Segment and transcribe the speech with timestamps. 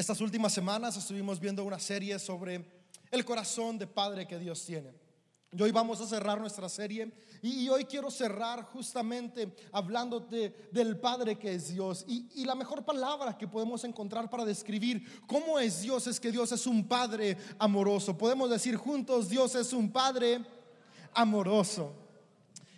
[0.00, 2.64] Estas últimas semanas estuvimos viendo una serie sobre
[3.10, 4.94] el corazón de Padre que Dios tiene.
[5.52, 11.36] Y hoy vamos a cerrar nuestra serie y, hoy quiero cerrar justamente hablándote del Padre
[11.36, 12.06] que es Dios.
[12.08, 16.50] Y, la mejor palabra que podemos encontrar para describir cómo es Dios es que Dios
[16.50, 18.16] es un Padre amoroso.
[18.16, 20.42] Podemos decir juntos, Dios es un Padre
[21.12, 21.92] amoroso.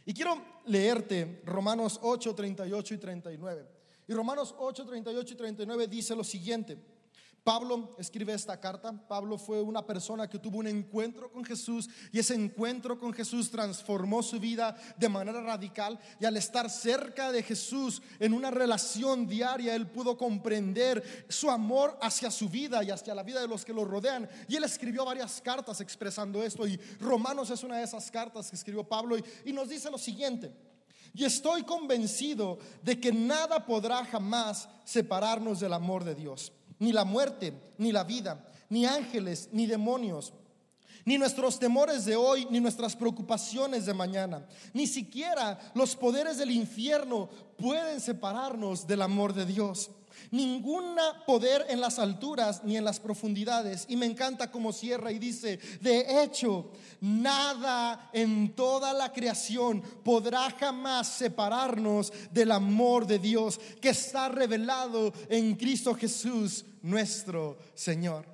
[0.04, 3.66] Y quiero leerte Romanos 8, 38 y 39.
[4.08, 6.91] Y Romanos 8, 38 y 39 dice lo siguiente.
[7.44, 8.92] Pablo escribe esta carta.
[9.08, 13.50] Pablo fue una persona que tuvo un encuentro con Jesús y ese encuentro con Jesús
[13.50, 19.26] transformó su vida de manera radical y al estar cerca de Jesús en una relación
[19.26, 23.64] diaria, él pudo comprender su amor hacia su vida y hacia la vida de los
[23.64, 24.28] que lo rodean.
[24.48, 28.56] Y él escribió varias cartas expresando esto y Romanos es una de esas cartas que
[28.56, 30.52] escribió Pablo y, y nos dice lo siguiente.
[31.12, 37.04] Y estoy convencido de que nada podrá jamás separarnos del amor de Dios ni la
[37.04, 40.32] muerte, ni la vida, ni ángeles, ni demonios,
[41.04, 46.50] ni nuestros temores de hoy, ni nuestras preocupaciones de mañana, ni siquiera los poderes del
[46.50, 49.92] infierno pueden separarnos del amor de Dios.
[50.32, 53.86] Ningún poder en las alturas ni en las profundidades.
[53.88, 60.50] Y me encanta como cierra y dice, de hecho, nada en toda la creación podrá
[60.50, 68.26] jamás separarnos del amor de Dios que está revelado en Cristo Jesús, nuestro Señor.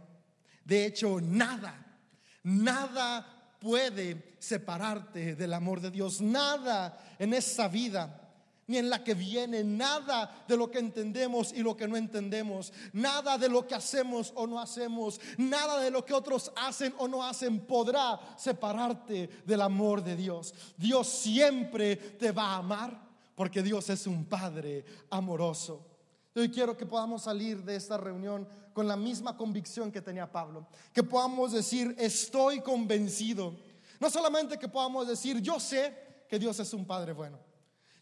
[0.64, 1.98] De hecho, nada,
[2.42, 6.20] nada puede separarte del amor de Dios.
[6.20, 8.28] Nada en esta vida
[8.68, 12.70] ni en la que viene, nada de lo que entendemos y lo que no entendemos,
[12.92, 17.08] nada de lo que hacemos o no hacemos, nada de lo que otros hacen o
[17.08, 20.54] no hacen podrá separarte del amor de Dios.
[20.76, 25.86] Dios siempre te va a amar porque Dios es un Padre amoroso.
[26.34, 30.68] Hoy quiero que podamos salir de esta reunión con la misma convicción que tenía Pablo,
[30.92, 33.56] que podamos decir, estoy convencido.
[33.98, 37.48] No solamente que podamos decir, yo sé que Dios es un Padre bueno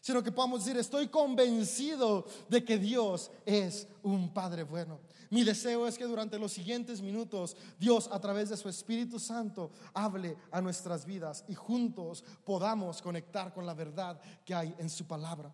[0.07, 5.01] sino que podamos decir, estoy convencido de que Dios es un Padre bueno.
[5.29, 9.69] Mi deseo es que durante los siguientes minutos Dios a través de su Espíritu Santo
[9.93, 15.05] hable a nuestras vidas y juntos podamos conectar con la verdad que hay en su
[15.05, 15.53] palabra.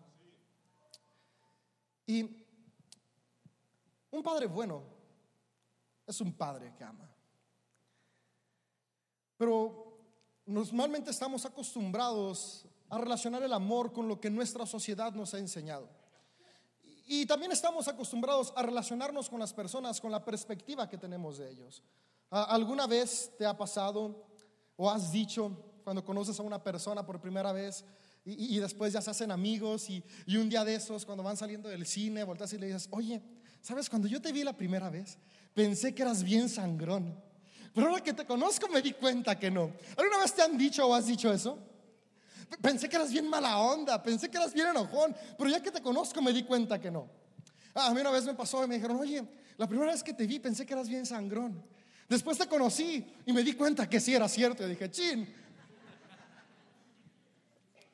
[2.06, 2.43] Y
[4.14, 4.82] un Padre bueno
[6.06, 7.08] es un Padre que ama.
[9.36, 9.98] Pero
[10.46, 15.88] normalmente estamos acostumbrados a relacionar el amor con lo que nuestra sociedad nos ha enseñado.
[17.06, 21.50] Y también estamos acostumbrados a relacionarnos con las personas con la perspectiva que tenemos de
[21.50, 21.82] ellos.
[22.30, 24.26] ¿Alguna vez te ha pasado
[24.76, 25.50] o has dicho
[25.82, 27.84] cuando conoces a una persona por primera vez
[28.26, 30.02] y, después ya se hacen amigos y,
[30.34, 33.22] un día de esos cuando van saliendo del cine volteas y le dices, oye,
[33.64, 33.88] ¿sabes?
[33.88, 35.16] Cuando yo te vi la primera vez
[35.54, 37.18] pensé que eras bien sangrón,
[37.72, 39.72] pero ahora que te conozco me di cuenta que no.
[39.96, 41.58] ¿Alguna vez te han dicho o has dicho eso?
[42.60, 45.80] Pensé que eras bien mala onda, pensé que eras bien enojón, pero ya que te
[45.80, 47.08] conozco me di cuenta que no.
[47.74, 49.24] Ah, a mí una vez me pasó y me dijeron, oye,
[49.56, 51.64] la primera vez que te vi pensé que eras bien sangrón.
[52.06, 54.66] Después te conocí y me di cuenta que sí era cierto.
[54.66, 55.34] Y dije, chin.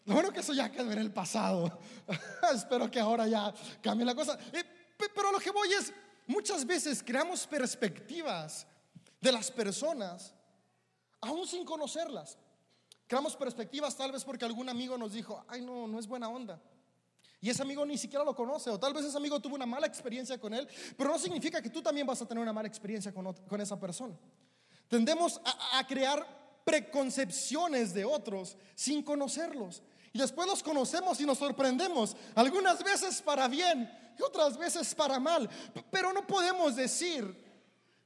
[0.04, 1.78] Lo bueno que eso ya quedó en el pasado.
[2.52, 4.36] Espero que ahora ya cambie la cosa.
[5.14, 5.92] Pero lo que voy es,
[6.26, 8.66] muchas veces creamos perspectivas
[9.20, 10.34] de las personas
[11.20, 12.38] aún sin conocerlas.
[13.06, 16.60] Creamos perspectivas tal vez porque algún amigo nos dijo, ay no, no es buena onda.
[17.40, 19.86] Y ese amigo ni siquiera lo conoce, o tal vez ese amigo tuvo una mala
[19.86, 23.12] experiencia con él, pero no significa que tú también vas a tener una mala experiencia
[23.14, 24.14] con, esa persona.
[24.88, 25.40] Tendemos
[25.72, 29.82] a crear preconcepciones de otros sin conocerlos.
[30.12, 35.20] Y después los conocemos y nos sorprendemos, algunas veces para bien y otras veces para
[35.20, 35.48] mal.
[35.90, 37.50] Pero no podemos decir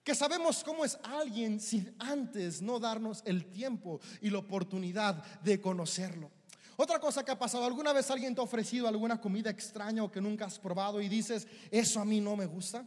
[0.03, 5.61] que sabemos cómo es alguien sin antes no darnos el tiempo y la oportunidad de
[5.61, 6.31] conocerlo.
[6.77, 10.11] Otra cosa que ha pasado, ¿alguna vez alguien te ha ofrecido alguna comida extraña o
[10.11, 12.85] que nunca has probado y dices, eso a mí no me gusta?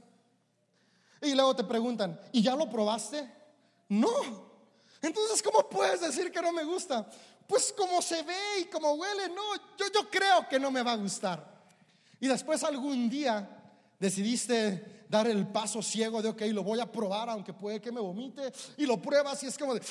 [1.22, 3.28] Y luego te preguntan, ¿y ya lo probaste?
[3.90, 4.48] No.
[5.02, 7.10] Entonces, ¿cómo puedes decir que no me gusta?
[7.48, 10.92] Pues como se ve y como huele, no, yo, yo creo que no me va
[10.92, 11.58] a gustar.
[12.20, 13.50] Y después algún día
[14.00, 18.02] decidiste dar el paso ciego de, ok, lo voy a probar, aunque puede que me
[18.02, 19.82] vomite, y lo pruebas y es como de,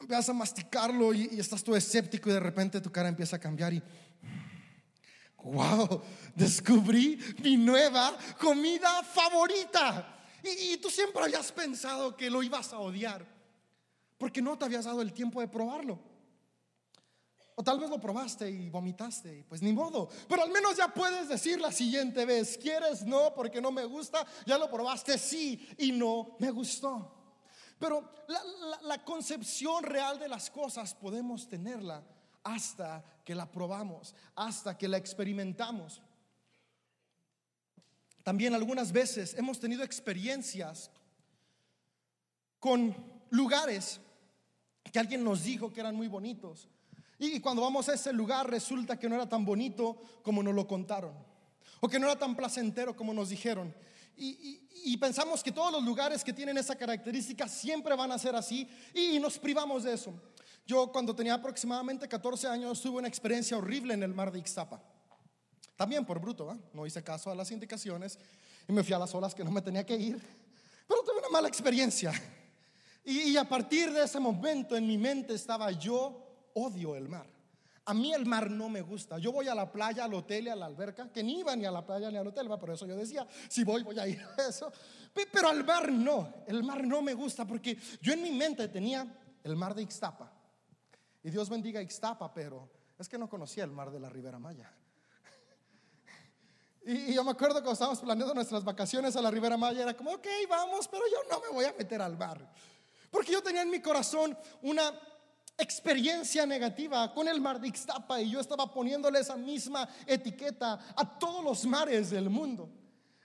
[0.00, 3.72] vas a masticarlo y, estás todo escéptico y de repente tu cara empieza a cambiar
[3.72, 3.82] y,
[5.42, 6.02] wow,
[6.34, 10.12] descubrí mi nueva comida favorita.
[10.42, 13.26] Y tú siempre habías pensado que lo ibas a odiar,
[14.18, 15.98] porque no te habías dado el tiempo de probarlo.
[17.58, 20.10] O tal vez lo probaste y vomitaste, y pues ni modo.
[20.28, 23.02] Pero al menos ya puedes decir la siguiente vez, ¿quieres?
[23.06, 24.26] No, porque no me gusta.
[24.44, 27.14] Ya lo probaste, sí, y no me gustó.
[27.78, 28.12] Pero
[28.82, 32.04] la, concepción real de las cosas podemos tenerla
[32.44, 36.02] hasta que la probamos, hasta que la experimentamos.
[38.22, 40.90] También algunas veces hemos tenido experiencias
[42.60, 42.94] con
[43.30, 43.98] lugares
[44.92, 46.68] que alguien nos dijo que eran muy bonitos
[47.18, 50.66] y cuando vamos a ese lugar resulta que no era tan bonito como nos lo
[50.66, 51.14] contaron.
[51.80, 53.74] O que no era tan placentero como nos dijeron.
[54.16, 58.68] Y, pensamos que todos los lugares que tienen esa característica siempre van a ser así
[58.94, 60.14] y, nos privamos de eso.
[60.66, 64.82] Yo cuando tenía aproximadamente 14 años tuve una experiencia horrible en el mar de Ixtapa.
[65.76, 68.18] También por bruto, no hice caso a las indicaciones
[68.66, 70.18] y me fui a las olas que no me tenía que ir.
[70.88, 72.12] Pero tuve una mala experiencia.
[73.04, 76.25] y a partir de ese momento en mi mente estaba yo
[76.56, 77.26] odio el mar.
[77.88, 79.18] A mí el mar no me gusta.
[79.18, 81.64] Yo voy a la playa, al hotel y a la alberca, que ni iba ni
[81.64, 84.20] a la playa ni al hotel, por eso yo decía, si voy, voy a ir
[84.20, 84.72] a eso.
[85.14, 89.06] Pero al mar no, el mar no me gusta porque yo en mi mente tenía
[89.44, 90.32] el mar de Ixtapa.
[91.22, 92.68] Y Dios bendiga Ixtapa, pero
[92.98, 94.72] es que no conocía el mar de la Ribera Maya.
[96.84, 100.12] Y, yo me acuerdo cuando estábamos planeando nuestras vacaciones a la Ribera Maya, era como,
[100.12, 102.52] ok, vamos, pero yo no me voy a meter al mar.
[103.10, 104.92] Porque yo tenía en mi corazón una
[105.58, 111.18] experiencia negativa con el mar de Ixtapa y yo estaba poniéndole esa misma etiqueta a
[111.18, 112.68] todos los mares del mundo.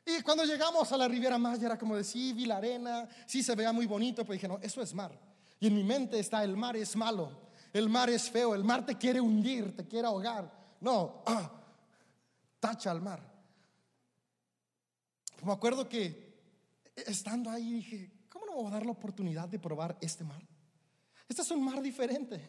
[0.05, 3.55] Y cuando llegamos a la Riviera Maya era como decir, vi la arena, sí se
[3.55, 5.11] veía muy bonito, pero dije, no, eso es mar.
[5.59, 7.31] Y en mi mente está, el mar es malo,
[7.71, 10.51] el mar es feo, el mar te quiere hundir, te quiere ahogar.
[10.79, 11.51] No, ah,
[12.59, 13.21] tacha al mar.
[15.43, 16.31] Me acuerdo que
[16.95, 20.41] estando ahí dije, ¿cómo no voy a dar la oportunidad de probar este mar?
[21.31, 22.41] Este es un mar diferente.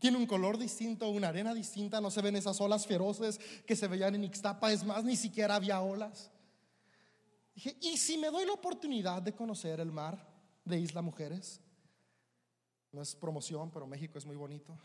[0.00, 3.86] Tiene un color distinto, una arena distinta, no se ven esas olas feroces que se
[3.86, 6.32] veían en Ixtapa, es más, ni siquiera había olas.
[7.54, 10.18] Dije, ¿y si me doy la oportunidad de conocer el mar
[10.64, 11.60] de Isla Mujeres?
[12.90, 14.76] No es promoción, pero México es muy bonito.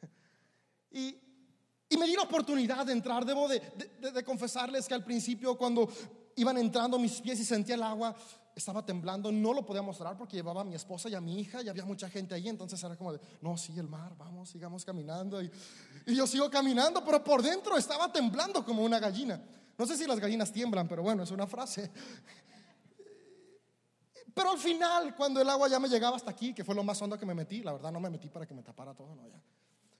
[0.90, 1.18] y,
[1.98, 3.26] me di la oportunidad de entrar.
[3.26, 5.86] Debo de confesarles que al principio cuando
[6.36, 8.16] iban entrando mis pies y sentía el agua,
[8.54, 11.62] estaba temblando, no lo podía mostrar porque llevaba a mi esposa y a mi hija
[11.62, 14.84] y había mucha gente ahí, entonces era como de, no, sí, el mar, vamos, sigamos
[14.84, 15.42] caminando.
[15.42, 15.50] Y,
[16.06, 19.42] y, yo sigo caminando, pero por dentro estaba temblando como una gallina.
[19.76, 21.90] No sé si las gallinas tiemblan, pero bueno, es una frase.
[24.32, 27.00] Pero al final, cuando el agua ya me llegaba hasta aquí, que fue lo más
[27.00, 29.28] hondo que me metí, la verdad no me metí para que me tapara todo, no,
[29.28, 29.40] ya.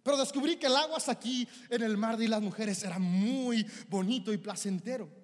[0.03, 3.67] Pero descubrí que el agua hasta aquí en el mar de las mujeres era muy
[3.89, 5.24] bonito y placentero.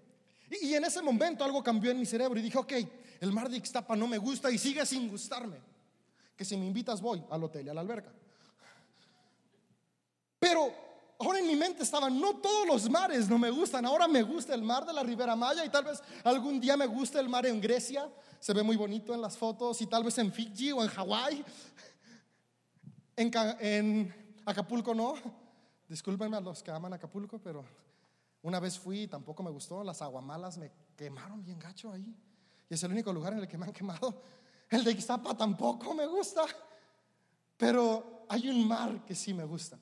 [0.51, 2.73] Y, en ese momento algo cambió en mi cerebro y dije, ok,
[3.21, 5.59] el mar de Ixtapa no me gusta y sigue sin gustarme.
[6.37, 8.13] Que si me invitas voy al hotel y a la alberca.
[10.39, 10.73] Pero
[11.21, 13.85] ahora en mi mente estaba, no todos los mares no me gustan.
[13.85, 16.87] Ahora me gusta el mar de la Ribera Maya y tal vez algún día me
[16.87, 18.11] guste el mar en Grecia.
[18.41, 21.45] Se ve muy bonito en las fotos y tal vez en Fiji o en Hawái.
[23.17, 24.15] En
[24.47, 25.15] Acapulco no.
[25.87, 27.65] Discúlpenme a los que aman Acapulco, pero
[28.43, 32.15] una vez fui y tampoco me gustó, las aguamalas me quemaron bien gacho ahí.
[32.69, 34.23] Y es el único lugar en el que me han quemado.
[34.71, 36.45] El de Ixtapa tampoco me gusta.
[37.57, 39.79] Pero hay un mar que sí me gusta.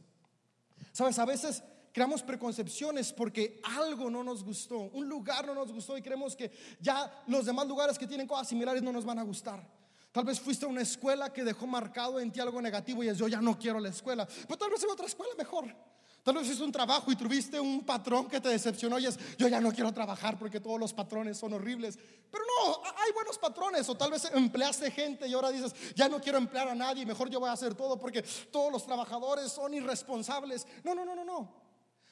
[0.93, 1.62] Sabes, a veces
[1.93, 6.50] creamos preconcepciones porque algo no nos gustó, un lugar no nos gustó y creemos que
[6.81, 9.64] ya los demás lugares que tienen cosas similares no nos van a gustar.
[10.12, 13.18] Tal vez fuiste a una escuela que dejó marcado en ti algo negativo y es
[13.18, 15.75] yo ya no quiero la escuela, pero tal vez en otra escuela mejor.
[16.28, 19.49] Tal vez hiciste un trabajo y tuviste un patrón que te decepcionó y es, yo
[19.49, 21.99] ya no quiero trabajar porque todos los patrones son horribles.
[22.30, 23.88] Pero no, hay buenos patrones.
[23.88, 27.30] O tal vez empleaste gente y ahora dices, ya no quiero emplear a nadie, mejor
[27.30, 30.66] yo voy a hacer todo porque todos los trabajadores son irresponsables.
[30.85, 31.50] No, no, no, no, no.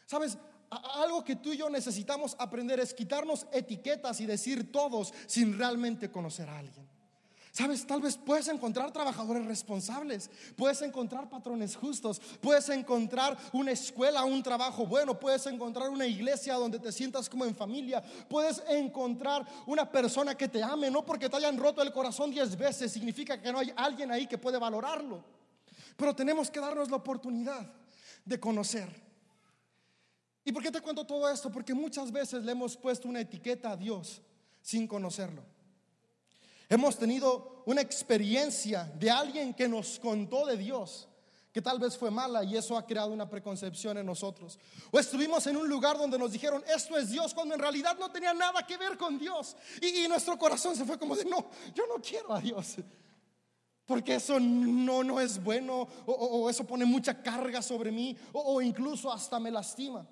[0.06, 0.38] Sabes,
[0.70, 6.10] algo que tú y yo necesitamos aprender es quitarnos etiquetas y decir todos sin realmente
[6.10, 6.88] conocer a alguien.
[7.56, 14.26] Sabes, tal vez puedes encontrar trabajadores responsables, puedes encontrar patrones justos, puedes encontrar una escuela,
[14.26, 19.46] un trabajo bueno, puedes encontrar una iglesia donde te sientas como en familia, puedes encontrar
[19.64, 23.40] una persona que te ame, no porque te hayan roto el corazón diez veces, significa
[23.40, 25.24] que no hay alguien ahí que puede valorarlo.
[25.96, 27.66] Pero tenemos que darnos la oportunidad
[28.22, 28.86] de conocer.
[30.44, 31.50] ¿Y por qué te cuento todo esto?
[31.50, 34.20] Porque muchas veces le hemos puesto una etiqueta a Dios
[34.60, 35.55] sin conocerlo.
[36.68, 41.08] Hemos tenido una experiencia de alguien que nos contó de Dios,
[41.52, 44.58] que tal vez fue mala y eso ha creado una preconcepción en nosotros.
[44.90, 48.10] O estuvimos en un lugar donde nos dijeron, esto es Dios, cuando en realidad no
[48.10, 49.56] tenía nada que ver con Dios.
[49.80, 52.76] Y, nuestro corazón se fue como de, no, yo no quiero a Dios.
[53.86, 59.12] Porque eso no, no es bueno o, eso pone mucha carga sobre mí o incluso
[59.12, 60.06] hasta me lastima.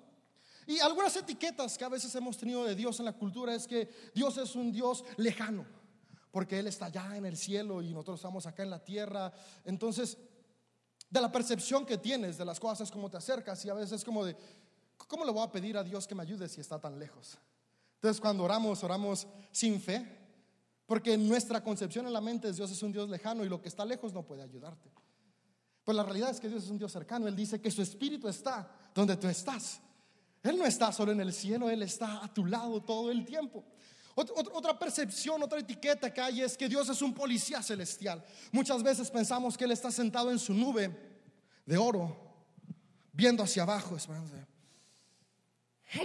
[0.67, 3.89] Y algunas etiquetas que a veces hemos tenido de Dios en la cultura es que
[4.13, 5.65] Dios es un Dios lejano,
[6.35, 9.31] porque Él está allá en el cielo y nosotros estamos acá en la tierra.
[9.63, 10.17] Entonces,
[11.09, 14.03] de la percepción que tienes de las cosas, como te acercas y a veces es
[14.03, 14.35] como de,
[15.07, 17.37] ¿cómo le voy a pedir a Dios que me ayude si está tan lejos?
[17.93, 20.05] Entonces, cuando oramos, oramos sin fe,
[20.85, 23.69] porque nuestra concepción en la mente es Dios es un Dios lejano y lo que
[23.69, 24.91] está lejos no puede ayudarte.
[25.85, 27.29] Pues la realidad es que Dios es un Dios cercano.
[27.29, 29.79] Él dice que su espíritu está donde tú estás.
[30.43, 33.63] Él no está solo en el cielo, Él está a tu lado todo el tiempo.
[34.15, 38.23] Otra percepción, otra etiqueta que hay es que Dios es un policía celestial.
[38.51, 40.89] Muchas veces pensamos que Él está sentado en su nube
[41.65, 42.15] de oro,
[43.11, 43.97] viendo hacia abajo.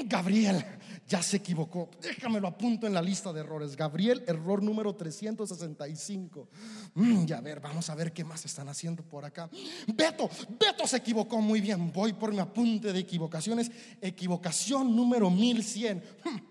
[0.05, 0.64] Gabriel
[1.07, 1.90] ya se equivocó.
[2.00, 3.76] Déjame lo apunto en la lista de errores.
[3.76, 6.49] Gabriel, error número 365.
[6.95, 9.49] Mm, ya ver, vamos a ver qué más están haciendo por acá.
[9.87, 11.93] Beto, Beto se equivocó muy bien.
[11.93, 13.71] Voy por mi apunte de equivocaciones.
[14.00, 15.99] Equivocación número 1100.
[16.25, 16.50] Mm,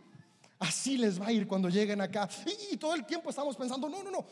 [0.60, 2.30] así les va a ir cuando lleguen acá.
[2.72, 4.26] Y, todo el tiempo estamos pensando, no, no, no.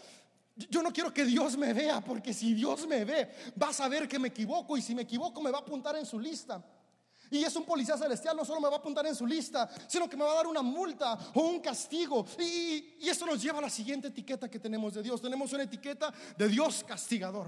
[0.69, 3.29] Yo no quiero que Dios me vea, porque si Dios me ve,
[3.62, 6.05] va a saber que me equivoco y si me equivoco me va a apuntar en
[6.05, 6.63] su lista.
[7.29, 10.10] Y es un policía celestial, no solo me va a apuntar en su lista, sino
[10.10, 12.25] que me va a dar una multa o un castigo.
[12.39, 15.22] Y, y esto nos lleva a la siguiente etiqueta que tenemos de Dios.
[15.22, 17.48] Tenemos una etiqueta de Dios castigador.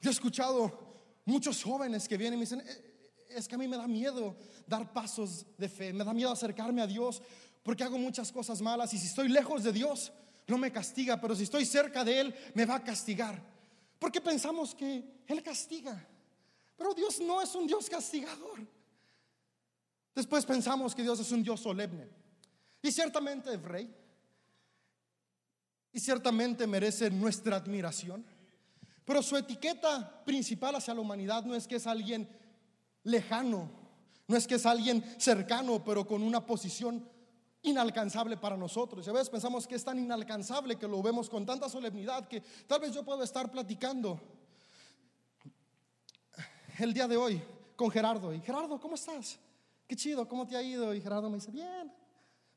[0.00, 0.86] Yo he escuchado
[1.24, 2.95] muchos jóvenes que vienen y me dicen, eh,
[3.30, 6.82] es que a mí me da miedo dar pasos de fe, me da miedo acercarme
[6.82, 7.22] a Dios
[7.62, 10.12] porque hago muchas cosas malas y si estoy lejos de Dios,
[10.46, 13.42] no me castiga, pero si estoy cerca de Él, me va a castigar.
[13.98, 16.06] Porque pensamos que Él castiga.
[16.76, 18.66] Pero Dios no es un Dios castigador.
[20.14, 22.08] Después pensamos que Dios es un Dios solemne.
[22.82, 23.92] Y ciertamente es rey.
[25.92, 28.24] Y ciertamente merece nuestra admiración.
[29.04, 32.28] Pero su etiqueta principal hacia la humanidad no es que es alguien
[33.06, 33.70] lejano,
[34.28, 37.08] no es que es alguien cercano, pero con una posición
[37.62, 39.06] inalcanzable para nosotros.
[39.06, 42.42] Y a veces pensamos que es tan inalcanzable que lo vemos con tanta solemnidad que
[42.66, 44.20] tal vez yo puedo estar platicando
[46.78, 47.42] el día de hoy
[47.76, 48.34] con Gerardo.
[48.34, 49.38] Y Gerardo, ¿cómo estás?
[49.86, 50.92] Qué chido, ¿cómo te ha ido?
[50.92, 51.92] Y Gerardo me dice, bien,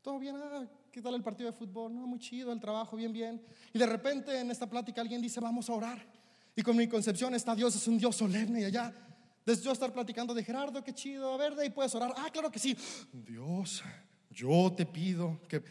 [0.02, 1.94] todo bien, ah, ¿qué tal el partido de fútbol?
[1.94, 3.42] No, muy chido, el trabajo, bien, bien.
[3.72, 6.04] Y de repente en esta plática alguien dice, vamos a orar.
[6.56, 8.94] Y con mi concepción está Dios es un Dios solemne y allá.
[9.46, 12.14] Desde yo estar platicando de Gerardo, qué chido, a ver, de ahí puedes orar.
[12.18, 12.78] Ah, claro que sí.
[13.12, 13.84] Dios,
[14.30, 15.64] yo te pido que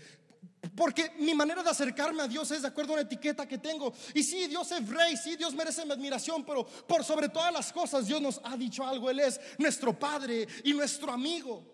[0.75, 3.93] porque mi manera de acercarme a Dios es de acuerdo a una etiqueta que tengo.
[4.15, 7.73] Y sí, Dios es rey, sí, Dios merece mi admiración, pero por sobre todas las
[7.73, 9.11] cosas Dios nos ha dicho algo.
[9.11, 11.65] Él es nuestro Padre y nuestro amigo.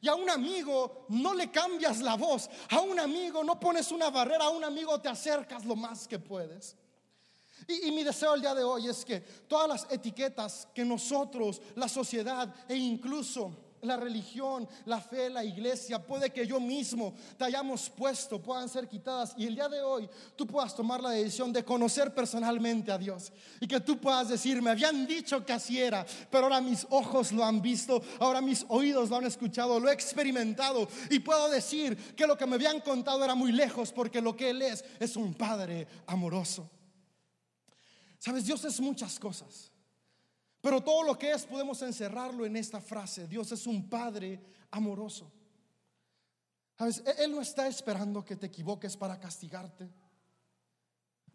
[0.00, 4.10] Y a un amigo no le cambias la voz, a un amigo no pones una
[4.10, 6.76] barrera, a un amigo te acercas lo más que puedes.
[7.66, 11.60] Y, y, mi deseo el día de hoy es que todas las etiquetas que nosotros,
[11.74, 17.44] la sociedad e incluso la religión, la fe, la iglesia, puede que yo mismo te
[17.44, 21.52] hayamos puesto, puedan ser quitadas y el día de hoy tú puedas tomar la decisión
[21.52, 25.80] de conocer personalmente a Dios y que tú puedas decir, me habían dicho que así
[25.80, 29.88] era, pero ahora mis ojos lo han visto, ahora mis oídos lo han escuchado, lo
[29.88, 34.20] he experimentado y puedo decir que lo que me habían contado era muy lejos porque
[34.20, 36.68] lo que Él es es un Padre amoroso.
[38.18, 39.70] Sabes, Dios es muchas cosas.
[40.60, 43.26] Pero todo lo que es podemos encerrarlo en esta frase.
[43.28, 45.32] Dios es un Padre amoroso.
[46.78, 49.88] E-, Él no está esperando que te equivoques para castigarte.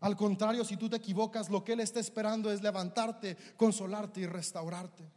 [0.01, 4.25] Al contrario, si tú te equivocas, lo que Él está esperando es levantarte, consolarte y
[4.25, 5.09] restaurarte.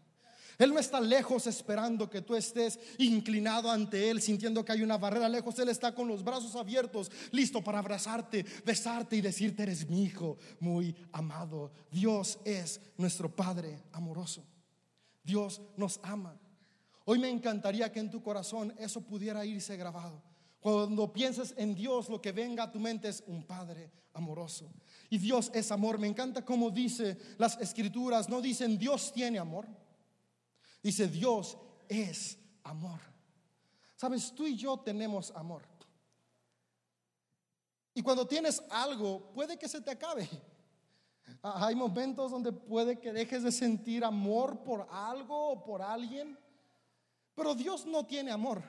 [0.59, 4.97] Él no está lejos esperando que tú estés inclinado ante Él, sintiendo que hay una
[4.97, 5.59] barrera lejos.
[5.59, 10.39] Él está con los brazos abiertos, listo para abrazarte, besarte y decirte, eres mi hijo
[10.61, 11.73] muy amado.
[11.91, 14.45] Dios es nuestro Padre amoroso.
[15.23, 16.39] Dios nos ama.
[17.05, 20.23] Hoy me encantaría que en tu corazón eso pudiera irse grabado.
[20.61, 24.73] Cuando pienses en Dios, lo que venga a tu mente es un Padre amoroso.
[25.11, 25.99] Y Dios es amor.
[25.99, 28.29] Me encanta como dice las escrituras.
[28.29, 29.69] No dicen Dios tiene amor.
[30.87, 33.01] Dice, Dios es amor.
[33.97, 35.65] Sabes, tú y yo tenemos amor.
[37.93, 40.31] Y cuando tienes algo, puede que se te acabe.
[41.43, 46.39] Hay momentos donde puede que dejes de sentir amor por algo o por alguien.
[47.35, 48.63] Pero Dios no tiene amor.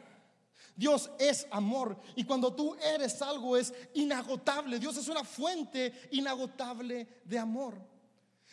[0.76, 2.00] Dios es amor.
[2.16, 4.80] Y cuando tú eres algo es inagotable.
[4.80, 7.76] Dios es una fuente inagotable de amor.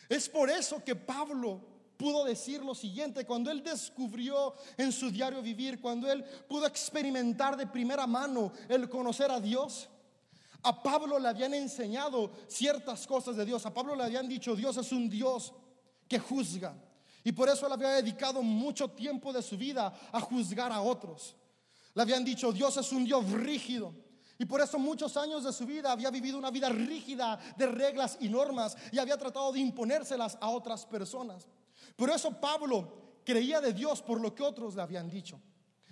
[0.07, 5.41] Es por eso que Pablo pudo decir lo siguiente, cuando él descubrió en su diario
[5.41, 9.89] vivir, cuando él pudo experimentar de primera mano el conocer a Dios,
[10.65, 13.63] A Pablo le habían enseñado ciertas cosas de Dios.
[13.67, 15.53] A Pablo le habían dicho, Dios es un Dios
[16.07, 16.75] que juzga.
[17.23, 21.35] Y por eso él había dedicado mucho tiempo de su vida a juzgar a otros.
[21.93, 23.93] Le habían dicho, Dios es un Dios rígido.
[24.39, 28.17] Y por eso muchos años de su vida había vivido una vida rígida de reglas
[28.19, 31.47] y normas y había tratado de imponérselas a otras personas.
[31.95, 35.39] Por eso Pablo creía de Dios por lo que otros le habían dicho.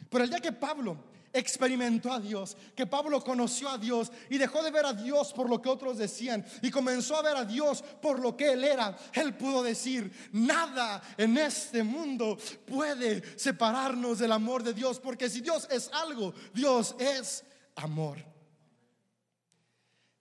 [0.10, 0.98] Pero el día que Pablo
[1.34, 5.50] experimentó a Dios, que Pablo conoció a Dios y dejó de ver a Dios por
[5.50, 8.96] lo que otros decían y comenzó a ver a Dios por lo que Él era.
[9.14, 15.42] Él pudo decir, nada en este mundo puede separarnos del amor de Dios, porque si
[15.42, 17.44] Dios es algo, Dios es
[17.76, 18.24] amor.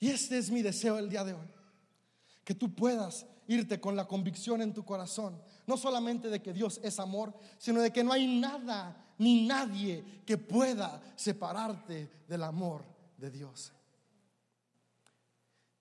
[0.01, 1.49] Y este es mi deseo el día de hoy,
[2.43, 6.81] que tú puedas irte con la convicción en tu corazón, no solamente de que Dios
[6.83, 12.85] es amor, sino de que no hay nada ni nadie que pueda separarte del amor
[13.17, 13.73] de Dios.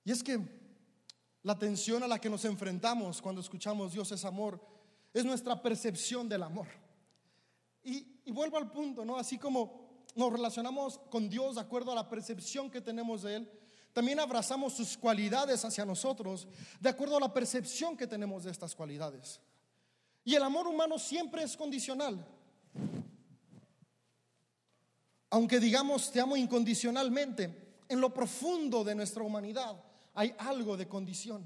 [0.03, 0.39] Y es que
[1.43, 4.59] la tensión a la que nos enfrentamos cuando escuchamos Dios es amor
[5.13, 6.67] es nuestra percepción del amor.
[7.83, 9.17] Y, y, vuelvo al punto, ¿no?
[9.17, 13.51] Así como nos relacionamos con Dios de acuerdo a la percepción que tenemos de Él,
[13.93, 16.47] también abrazamos sus cualidades hacia nosotros
[16.79, 19.39] de acuerdo a la percepción que tenemos de estas cualidades.
[20.23, 22.25] Y el amor humano siempre es condicional.
[25.29, 31.43] Aunque digamos te amo incondicionalmente, en lo profundo de nuestra humanidad hay algo de condición.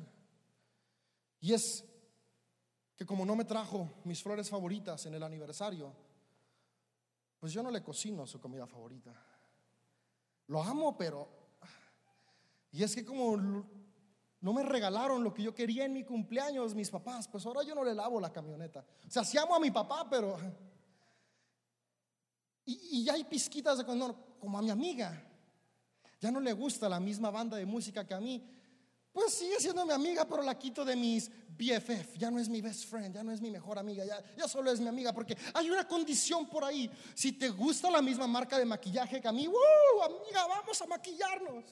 [1.39, 1.84] Y es
[2.96, 5.94] que como no me trajo mis flores favoritas en el aniversario,
[7.39, 9.13] pues yo no le cocino su comida favorita.
[10.48, 11.46] Lo amo, pero...
[12.72, 13.38] Y es que como
[14.41, 17.73] no me regalaron lo que yo quería en mi cumpleaños mis papás, pues ahora yo
[17.73, 18.85] no le lavo la camioneta.
[19.07, 20.37] O sea, sí amo a mi papá, pero
[22.65, 25.23] y, ya hay pizquitas de cuando, como a mi amiga,
[26.19, 28.43] ya no le gusta la misma banda de música que a mí.
[29.11, 32.17] Pues sigue siendo mi amiga, pero la quito de mis BFF.
[32.17, 34.71] Ya no es mi best friend, ya no es mi mejor amiga, ya, ya solo
[34.71, 35.13] es mi amiga.
[35.13, 36.89] Porque hay una condición por ahí.
[37.13, 40.01] Si te gusta la misma marca de maquillaje que a mí, ¡uh!
[40.03, 41.63] Amiga, vamos a maquillarnos.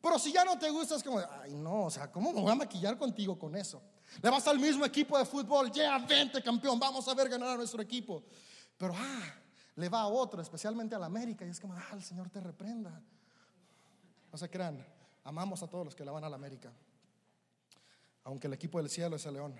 [0.00, 2.52] Pero si ya no te gusta, es como, ay, no, o sea, ¿cómo me voy
[2.52, 3.82] a maquillar contigo con eso?
[4.22, 7.56] Le vas al mismo equipo de fútbol, ya, vente campeón, vamos a ver ganar a
[7.56, 8.22] nuestro equipo.
[8.76, 9.34] Pero, ah,
[9.74, 12.40] le va a otro, especialmente a la América, y es como, ah, el Señor te
[12.40, 13.02] reprenda.
[14.30, 14.84] No se crean,
[15.24, 16.72] amamos a todos los que le van a la América,
[18.24, 19.54] aunque el equipo del cielo es el león.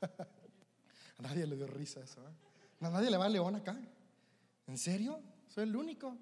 [1.18, 2.20] a nadie le dio risa eso.
[2.20, 2.32] ¿eh?
[2.80, 3.76] A nadie le va al león acá.
[4.66, 5.20] ¿En serio?
[5.54, 6.16] Soy el único.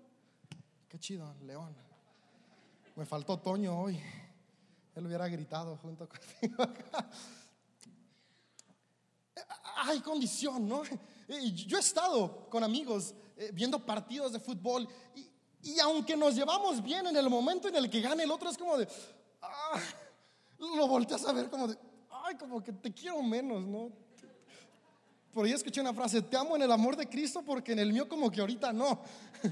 [0.88, 1.74] Qué chido, león.
[2.96, 3.98] Me faltó Toño hoy.
[4.94, 7.08] Él hubiera gritado junto conmigo acá
[9.84, 10.82] hay condición, ¿no?
[11.66, 14.88] Yo he estado con amigos eh, viendo partidos de fútbol
[15.62, 18.58] y, aunque nos llevamos bien en el momento en el que gane el otro es
[18.58, 18.86] como de,
[19.40, 19.80] ah,
[20.58, 21.78] lo volteas a ver como de,
[22.10, 23.92] ay, como que te quiero menos, ¿no?
[25.32, 27.92] Por ahí escuché una frase, te amo en el amor de Cristo porque en el
[27.92, 29.00] mío como que ahorita no.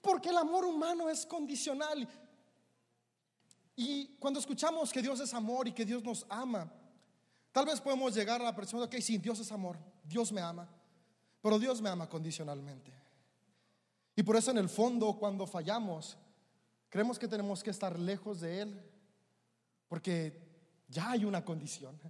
[0.00, 2.08] Porque el amor humano es condicional.
[3.76, 6.68] Y cuando escuchamos que Dios es amor y que Dios nos ama,
[7.52, 10.66] Tal vez podemos llegar a la persona, ok, sí, Dios es amor, Dios me ama,
[11.42, 12.90] pero Dios me ama condicionalmente.
[14.16, 16.16] Y por eso en el fondo, cuando fallamos,
[16.88, 18.82] creemos que tenemos que estar lejos de Él,
[19.86, 20.40] porque
[20.88, 22.00] ya hay una condición.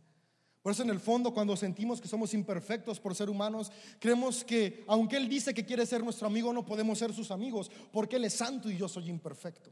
[0.63, 4.85] Por eso en el fondo, cuando sentimos que somos imperfectos por ser humanos, creemos que
[4.87, 8.25] aunque Él dice que quiere ser nuestro amigo, no podemos ser sus amigos, porque Él
[8.25, 9.71] es santo y yo soy imperfecto.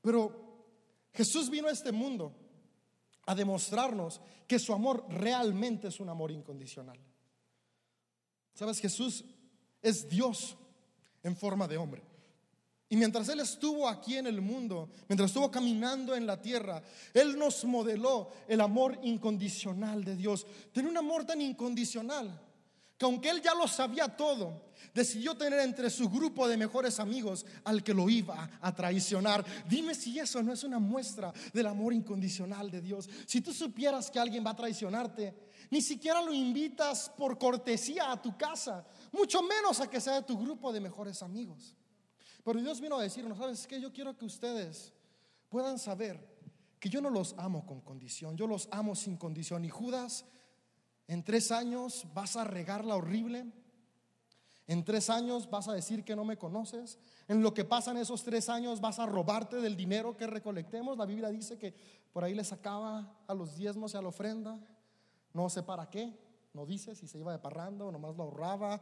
[0.00, 0.48] Pero
[1.12, 2.32] Jesús vino a este mundo
[3.26, 6.98] a demostrarnos que su amor realmente es un amor incondicional.
[8.54, 9.24] Sabes, Jesús
[9.82, 10.56] es Dios
[11.22, 12.07] en forma de hombre.
[12.90, 17.38] Y mientras Él estuvo aquí en el mundo, mientras estuvo caminando en la tierra, Él
[17.38, 20.46] nos modeló el amor incondicional de Dios.
[20.72, 22.40] Tiene un amor tan incondicional
[22.96, 27.46] que aunque Él ya lo sabía todo, decidió tener entre su grupo de mejores amigos
[27.64, 29.44] al que lo iba a traicionar.
[29.68, 33.08] Dime si eso no es una muestra del amor incondicional de Dios.
[33.26, 35.34] Si tú supieras que alguien va a traicionarte,
[35.70, 40.22] ni siquiera lo invitas por cortesía a tu casa, mucho menos a que sea de
[40.22, 41.76] tu grupo de mejores amigos.
[42.48, 43.78] Pero Dios vino a decirnos, ¿sabes qué?
[43.78, 44.94] Yo quiero que ustedes
[45.50, 46.18] puedan saber
[46.80, 49.66] que yo no los amo con condición, yo los amo sin condición.
[49.66, 50.24] Y Judas,
[51.06, 53.52] en tres años vas a regarla horrible
[54.68, 56.98] en tres años vas a decir que no me conoces.
[57.26, 60.98] En lo que pasan esos tres años vas a robarte del dinero que recolectemos.
[60.98, 61.74] La Biblia dice que
[62.12, 64.60] por ahí le sacaba a los diezmos y a la ofrenda.
[65.32, 66.14] No sé para qué.
[66.52, 68.80] No dice si se iba de parrando nomás lo ahorraba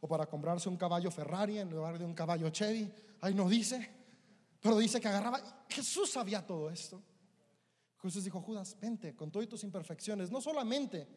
[0.00, 2.92] o para comprarse un caballo Ferrari en lugar de un caballo Chevy.
[3.20, 3.90] Ahí no dice,
[4.60, 5.40] pero dice que agarraba.
[5.68, 7.02] Jesús sabía todo esto.
[8.00, 11.08] Jesús dijo, Judas, vente con todas tus imperfecciones, no solamente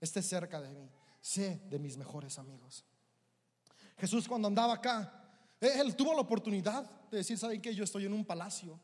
[0.00, 0.88] estés cerca de mí,
[1.20, 2.84] sé de mis mejores amigos.
[3.98, 5.22] Jesús cuando andaba acá,
[5.60, 7.74] él tuvo la oportunidad de decir, ¿saben qué?
[7.74, 8.78] Yo estoy en un palacio,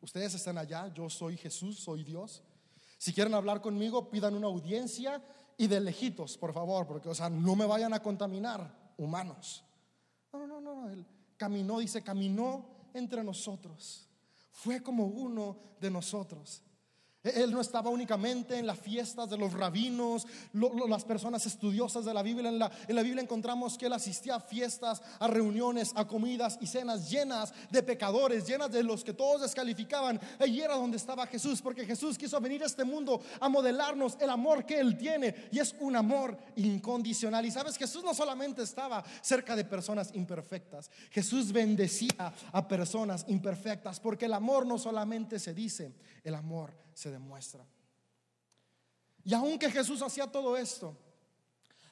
[0.00, 2.42] ustedes están allá, yo soy Jesús, soy Dios.
[2.98, 5.22] Si quieren hablar conmigo, pidan una audiencia
[5.56, 9.64] y de lejitos, por favor, porque, o sea, no me vayan a contaminar humanos.
[10.32, 14.08] No, no, no, no, él caminó, dice, caminó entre nosotros.
[14.50, 16.62] Fue como uno de nosotros.
[17.24, 22.22] Él no estaba únicamente en las fiestas de los rabinos, las personas estudiosas de la
[22.22, 22.50] Biblia.
[22.50, 26.58] En la, en la, Biblia encontramos que él asistía a fiestas, a reuniones, a comidas
[26.60, 30.20] y cenas llenas de pecadores, llenas de los que todos descalificaban.
[30.38, 34.28] Allí era donde estaba Jesús, porque Jesús quiso venir a este mundo a modelarnos el
[34.28, 37.46] amor que él tiene y es un amor incondicional.
[37.46, 43.98] Y sabes, Jesús no solamente estaba cerca de personas imperfectas, Jesús bendecía a personas imperfectas,
[43.98, 47.66] porque el amor no solamente se dice, el amor se demuestra.
[49.24, 50.96] Y aunque Jesús hacía todo esto,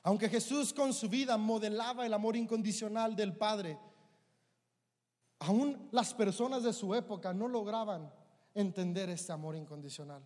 [0.03, 3.79] aunque Jesús con su vida modelaba el amor incondicional del Padre,
[5.39, 8.13] aún las personas de su época no lograban
[8.55, 10.23] entender este amor incondicional.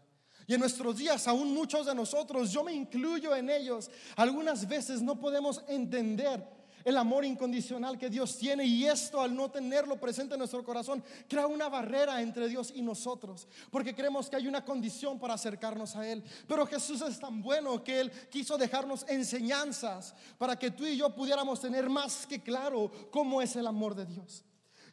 [0.47, 5.03] Y en nuestros días, aún muchos de nosotros, yo me incluyo en ellos, algunas veces
[5.03, 6.56] no podemos entender
[6.87, 11.03] el amor incondicional que Dios tiene y esto al no tenerlo presente en nuestro corazón
[11.29, 15.97] crea una barrera entre Dios y nosotros, porque creemos que hay una condición para acercarnos
[15.97, 16.23] a Él.
[16.47, 21.13] Pero Jesús es tan bueno que Él quiso dejarnos enseñanzas para que tú y yo
[21.13, 24.45] pudiéramos tener más que claro cómo es el amor de Dios.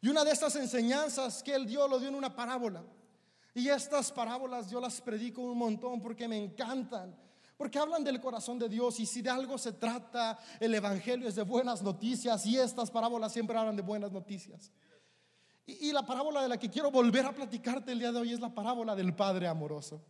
[0.02, 2.84] Y una de estas enseñanzas que Él dio lo dio en una parábola.
[3.54, 7.16] Y estas parábolas yo las predico un montón porque me encantan.
[7.64, 11.36] Porque hablan del corazón de Dios y si de algo se trata, el Evangelio es
[11.36, 14.70] de buenas noticias y estas parábolas siempre hablan de buenas noticias.
[15.66, 18.42] Y, la parábola de la que quiero volver a platicarte el día de hoy es
[18.42, 20.02] la parábola del Padre amoroso.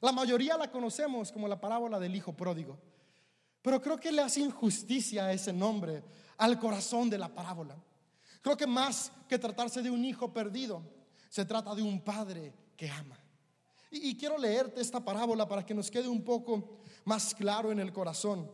[0.00, 2.78] La mayoría la conocemos como la parábola del Hijo pródigo,
[3.62, 6.04] pero creo que le hace injusticia a ese nombre,
[6.38, 7.76] al corazón de la parábola.
[8.42, 10.84] Creo que más que tratarse de un hijo perdido,
[11.30, 13.18] se trata de un padre que ama.
[14.02, 17.92] Y, quiero leerte esta parábola para que nos quede un poco más claro en el
[17.92, 18.50] corazón.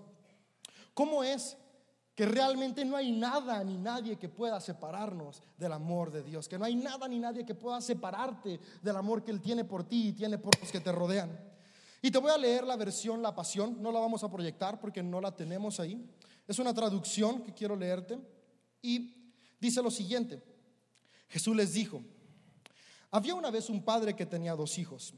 [0.94, 1.56] ¿Cómo es
[2.14, 6.58] que realmente no hay nada ni nadie que pueda separarnos del amor de Dios, que
[6.58, 10.08] no hay nada ni nadie que pueda separarte del amor que Él tiene por ti
[10.08, 11.38] y tiene por los que te rodean.
[12.02, 15.02] Y te voy a leer la versión La Pasión, no la vamos a proyectar porque
[15.02, 16.04] no la tenemos ahí.
[16.46, 18.18] Es una traducción que quiero leerte
[18.82, 20.42] y dice lo siguiente.
[21.28, 22.02] Jesús les dijo,
[23.10, 25.14] había una vez un padre que tenía dos hijos.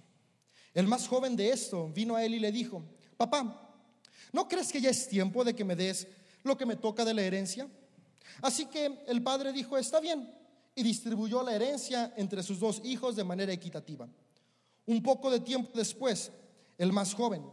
[0.75, 2.83] El más joven de esto vino a él y le dijo,
[3.17, 3.71] papá,
[4.33, 6.09] ¿no crees que ya es tiempo de que me des
[6.43, 7.69] lo que me toca de la herencia?
[8.43, 10.29] Así que el padre dijo, está bien,
[10.75, 14.09] y distribuyó la herencia entre sus dos hijos de manera equitativa.
[14.87, 16.33] Un poco de tiempo después,
[16.77, 17.45] el más joven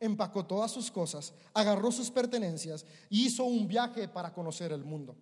[0.00, 5.14] empacó todas sus cosas, agarró sus pertenencias y hizo un viaje para conocer el mundo.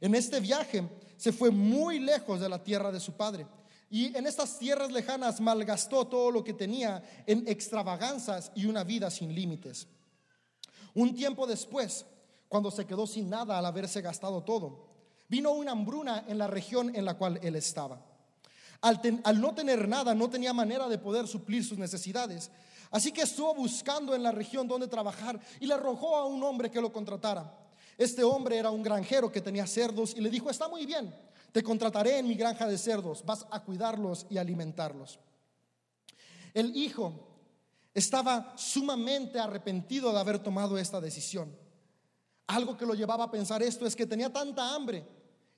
[0.00, 0.82] En este viaje
[1.16, 3.46] se fue muy lejos de la tierra de su padre
[3.90, 9.10] y en estas tierras lejanas malgastó todo lo que tenía en extravaganzas y una vida
[9.10, 9.86] sin límites.
[10.94, 12.04] Un tiempo después,
[12.48, 14.88] cuando se quedó sin nada al haberse gastado todo,
[15.28, 18.04] vino una hambruna en la región en la cual él estaba.
[18.80, 22.50] Al, no tener nada, no tenía manera de poder suplir sus necesidades.
[22.90, 26.70] Así que estuvo buscando en la región donde trabajar y le arrojó a un hombre
[26.70, 27.58] que lo contratara.
[27.96, 31.12] Este hombre era un granjero que tenía cerdos y le dijo, está muy bien
[31.52, 35.18] te contrataré en mi granja de cerdos, vas a cuidarlos y alimentarlos.
[36.54, 37.12] El hijo
[37.94, 41.54] estaba sumamente arrepentido de haber tomado esta decisión.
[42.46, 45.06] Algo que lo llevaba a pensar esto es que tenía tanta hambre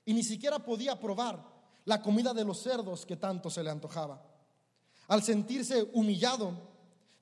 [0.05, 1.43] y ni siquiera podía probar
[1.85, 4.21] la comida de los cerdos que tanto se le antojaba.
[5.07, 6.53] Al sentirse humillado,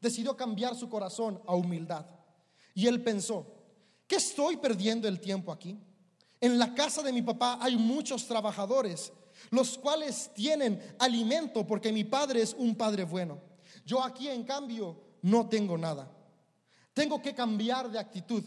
[0.01, 2.05] decidió cambiar su corazón a humildad.
[2.73, 3.45] Y él pensó,
[4.07, 5.77] ¿qué estoy perdiendo el tiempo aquí?
[6.41, 9.11] En la casa de mi papá hay muchos trabajadores,
[9.49, 13.39] los cuales tienen alimento porque mi padre es un padre bueno.
[13.85, 16.11] Yo aquí, en cambio, no tengo nada.
[16.93, 18.43] Tengo que cambiar de actitud.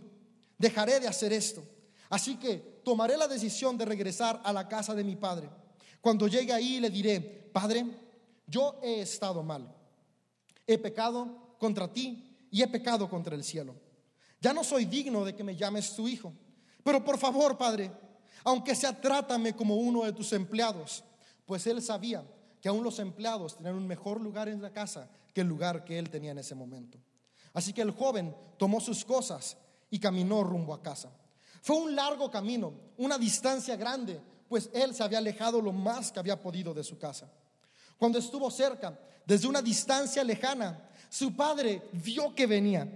[0.59, 1.63] Dejaré de hacer esto.
[2.09, 5.49] Así que tomaré la decisión de regresar a la casa de mi padre.
[6.01, 7.21] Cuando llegue ahí le diré,
[7.53, 7.85] Padre,
[8.47, 9.75] yo he estado mal.
[10.67, 13.75] He pecado contra ti y he pecado contra el cielo.
[14.41, 16.33] Ya no soy digno de que me llames tu hijo.
[16.83, 17.91] Pero por favor, Padre,
[18.45, 21.05] aunque sea trátame como uno de tus empleados,
[21.47, 22.25] pues él sabía
[22.61, 25.99] que aún los empleados tenían un mejor lugar en la casa que el lugar que
[25.99, 26.99] él tenía en ese momento.
[27.55, 29.57] Así que el joven tomó sus cosas
[29.91, 31.11] y caminó rumbo a casa.
[31.61, 36.19] Fue un largo camino, una distancia grande, pues él se había alejado lo más que
[36.19, 37.31] había podido de su casa.
[37.97, 42.89] Cuando estuvo cerca, desde una distancia lejana, su padre vio que venía.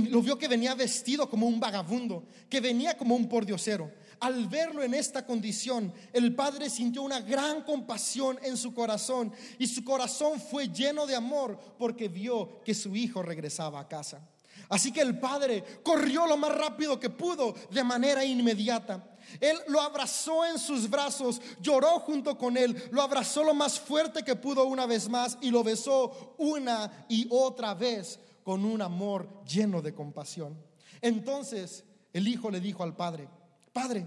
[0.00, 3.92] Lo vio que venía vestido como un vagabundo, que venía como un pordiosero.
[4.20, 9.66] Al verlo en esta condición, el padre sintió una gran compasión en su corazón y
[9.66, 14.26] su corazón fue lleno de amor porque vio que su hijo regresaba a casa.
[14.70, 19.04] Así que el padre corrió lo más rápido que pudo de manera inmediata.
[19.40, 24.22] Él lo abrazó en sus brazos, lloró junto con él, lo abrazó lo más fuerte
[24.22, 29.44] que pudo una vez más y lo besó una y otra vez con un amor
[29.44, 30.56] lleno de compasión.
[31.00, 33.28] Entonces el hijo le dijo al padre,
[33.72, 34.06] Padre,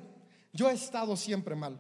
[0.53, 1.79] yo he estado siempre mal.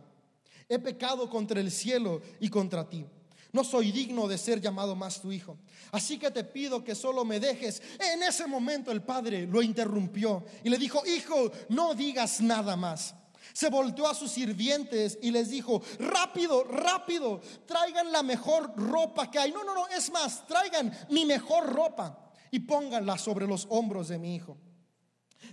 [0.67, 3.05] He pecado contra el cielo y contra ti.
[3.53, 5.57] No soy digno de ser llamado más tu hijo.
[5.91, 7.81] Así que te pido que solo me dejes.
[7.99, 13.15] En ese momento el padre lo interrumpió y le dijo, hijo, no digas nada más.
[13.53, 19.39] Se volteó a sus sirvientes y les dijo, rápido, rápido, traigan la mejor ropa que
[19.39, 19.51] hay.
[19.51, 22.24] No, no, no, es más, traigan mi mejor ropa
[22.55, 24.57] y pónganla sobre los hombros de mi hijo.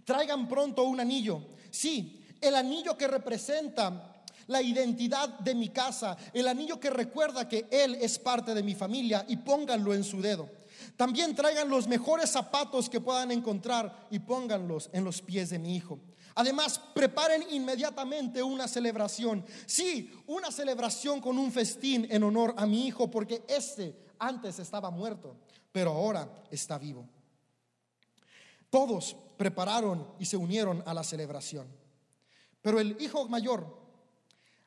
[0.05, 1.49] Traigan pronto un anillo.
[1.69, 7.67] Sí, el anillo que representa la identidad de mi casa, el anillo que recuerda que
[7.73, 10.49] Él es parte de mi familia y pónganlo en su dedo.
[10.97, 15.75] También traigan los mejores zapatos que puedan encontrar y pónganlos en los pies de mi
[15.75, 15.99] hijo.
[16.37, 19.45] Además, preparen inmediatamente una celebración.
[19.67, 24.89] Sí, una celebración con un festín en honor a mi hijo, porque este antes estaba
[24.93, 25.37] muerto,
[25.73, 27.09] pero ahora está vivo.
[28.71, 31.67] Todos prepararon y se unieron a la celebración.
[32.61, 33.67] Pero el hijo mayor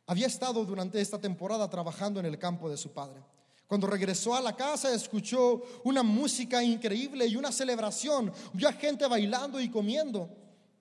[0.07, 3.23] había estado durante esta temporada trabajando en el campo de su padre.
[3.67, 8.31] Cuando regresó a la casa escuchó una música increíble y una celebración.
[8.53, 10.29] Vio a gente bailando y comiendo.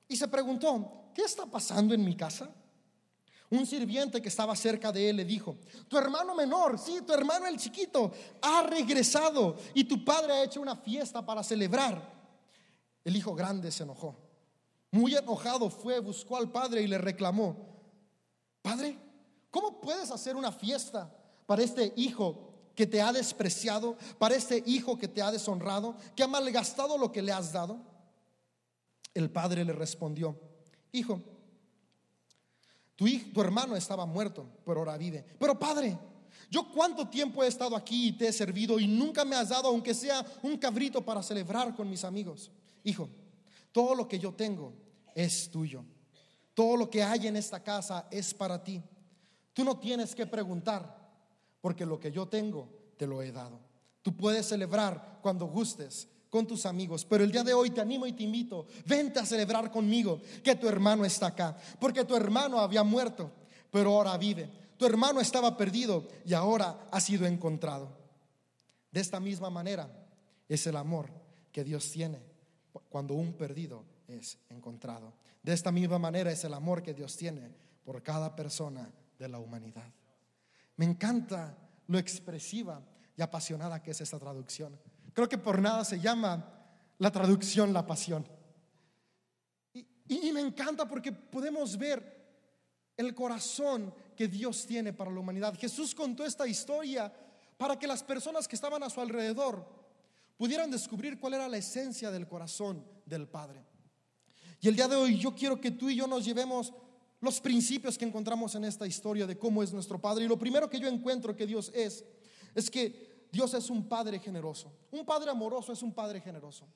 [0.07, 2.51] Y se preguntó, ¿qué está pasando en mi casa?
[3.55, 7.47] Un sirviente que estaba cerca de él le dijo, tu hermano menor, sí, tu hermano
[7.47, 8.11] el chiquito,
[8.43, 12.13] ha regresado y tu padre ha hecho una fiesta para celebrar.
[13.05, 14.17] El hijo grande se enojó.
[14.91, 17.57] Muy enojado fue, buscó al padre y le reclamó,
[18.61, 18.99] Padre,
[19.53, 21.15] ¿cómo puedes hacer una fiesta
[21.47, 26.25] para este hijo que te ha despreciado, para este hijo que te ha deshonrado, que
[26.25, 27.79] ha malgastado lo que le has dado?
[29.15, 30.37] El padre le respondió,
[30.91, 31.23] Hijo,
[32.97, 35.25] tu, hijo, tu hermano estaba muerto, pero ahora vive.
[35.39, 35.99] Pero padre,
[36.51, 39.69] yo cuánto tiempo he estado aquí y te he servido y nunca me has dado,
[39.69, 42.51] aunque sea un cabrito para celebrar con mis amigos.
[42.85, 43.09] Hijo,
[43.73, 44.73] todo lo que yo tengo
[45.15, 45.85] es tuyo.
[46.55, 48.81] Todo lo que hay en esta casa es para ti.
[49.53, 51.05] Tú no tienes que preguntar,
[51.61, 53.59] porque lo que yo tengo te lo he dado.
[54.03, 58.09] Tú puedes celebrar cuando gustes con tus amigos, pero el día de hoy te animo
[58.09, 62.59] y te invito, vente a celebrar conmigo que tu hermano está acá, porque tu hermano
[62.59, 63.31] había muerto,
[63.71, 64.51] pero ahora vive.
[64.77, 67.89] Tu hermano estaba perdido y ahora ha sido encontrado.
[68.91, 69.89] De esta misma manera
[70.49, 71.09] es el amor
[71.53, 72.19] que Dios tiene
[72.89, 75.13] cuando un perdido es encontrado.
[75.41, 77.49] De esta misma manera es el amor que Dios tiene
[77.85, 79.89] por cada persona de la humanidad.
[80.79, 82.83] Me encanta lo expresiva
[83.17, 84.77] y apasionada que es esta traducción.
[85.15, 86.45] Creo que por nada se llama
[86.99, 88.27] la traducción la pasión.
[90.07, 92.13] Y, me encanta porque podemos ver
[92.97, 95.57] el corazón que Dios tiene para la humanidad.
[95.59, 97.13] Jesús contó esta historia
[97.57, 99.67] para que las personas que estaban a su alrededor
[100.37, 103.65] pudieran descubrir cuál era la esencia del corazón del Padre.
[104.61, 106.73] Y el día de hoy yo quiero que tú y yo nos llevemos
[107.21, 110.25] los principios que encontramos en esta historia de cómo es nuestro Padre.
[110.25, 112.05] Y lo primero que yo encuentro que Dios es,
[112.55, 114.73] es que Dios es un Padre generoso.
[114.93, 116.69] Un Padre amoroso es un Padre generoso.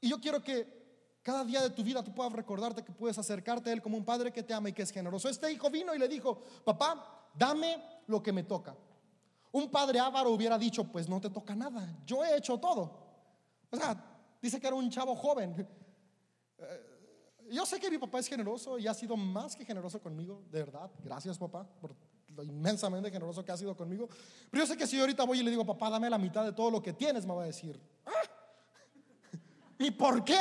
[0.00, 3.68] Y yo quiero que cada día de tu vida tú puedas recordarte que puedes acercarte
[3.68, 5.28] a Él como un Padre que te ama y que es generoso.
[5.28, 8.74] Este hijo vino y le dijo, papá, dame lo que me toca.
[9.52, 12.90] Un padre avaro hubiera dicho, pues no te toca nada, yo he hecho todo.
[13.70, 13.94] O sea,
[14.40, 15.68] dice que era un chavo joven.
[16.58, 20.44] Eh, yo sé que mi papá es generoso y ha sido más que generoso conmigo,
[20.50, 20.90] de verdad.
[21.04, 21.94] Gracias, papá, por
[22.34, 24.08] lo inmensamente generoso que ha sido conmigo.
[24.50, 26.44] Pero yo sé que si yo ahorita voy y le digo, papá, dame la mitad
[26.44, 28.10] de todo lo que tienes, me va a decir, ah".
[29.78, 30.40] ¿y por qué?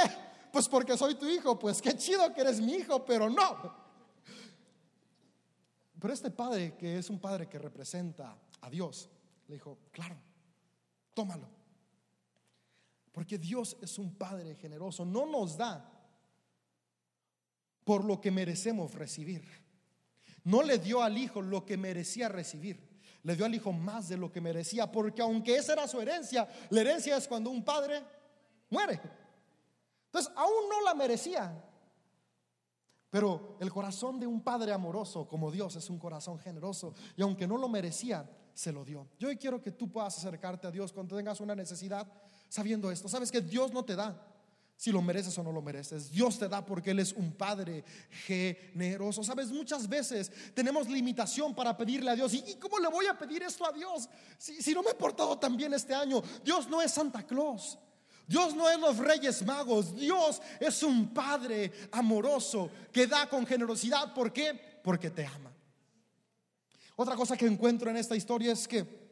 [0.51, 3.85] Pues porque soy tu hijo, pues qué chido que eres mi hijo, pero no.
[5.99, 9.09] Pero este padre, que es un padre que representa a Dios,
[9.47, 10.15] le dijo, claro,
[11.13, 11.49] tómalo.
[13.11, 15.91] Porque Dios es un padre generoso, no nos da
[17.83, 19.64] por lo que merecemos recibir.
[20.45, 22.79] No le dio al hijo lo que merecía recibir.
[23.23, 26.47] Le dio al hijo más de lo que merecía, porque aunque esa era su herencia,
[26.69, 28.03] la herencia es cuando un padre
[28.69, 29.01] muere.
[30.05, 31.63] Entonces, aún no la merecía.
[33.09, 37.47] Pero el corazón de un padre amoroso como Dios es un corazón generoso y aunque
[37.47, 39.07] no lo merecía, se lo dio.
[39.17, 42.07] Yo hoy quiero que tú puedas acercarte a Dios cuando tengas una necesidad
[42.49, 43.07] sabiendo esto.
[43.07, 44.34] Sabes que Dios no te da
[44.75, 46.11] si lo mereces o no lo mereces.
[46.11, 47.83] Dios te da porque Él es un Padre
[48.25, 49.23] generoso.
[49.23, 52.33] Sabes, muchas veces tenemos limitación para pedirle a Dios.
[52.33, 55.37] ¿Y, cómo le voy a pedir esto a Dios si, si no me he portado
[55.37, 56.21] tan bien este año?
[56.43, 57.77] Dios no es Santa Claus.
[58.27, 64.13] Dios no es los reyes magos, Dios es un Padre amoroso que da con generosidad.
[64.13, 64.79] ¿Por qué?
[64.83, 65.51] Porque te ama.
[66.95, 69.05] Otra cosa que encuentro en esta historia es que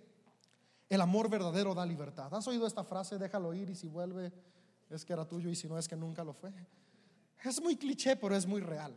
[0.90, 2.34] el amor verdadero da libertad.
[2.34, 3.18] ¿Has oído esta frase?
[3.18, 4.32] Déjalo ir y si vuelve
[4.90, 6.54] es que era tuyo y si no es que nunca lo fue.
[7.44, 8.96] Es muy cliché, pero es muy real.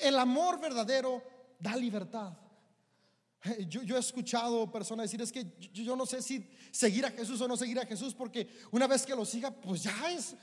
[0.00, 1.22] El amor verdadero
[1.58, 2.36] da libertad.
[3.68, 7.48] Yo, he escuchado personas decir, es que yo, no sé si seguir a Jesús o
[7.48, 10.34] no seguir a Jesús, porque una vez que lo siga, pues ya es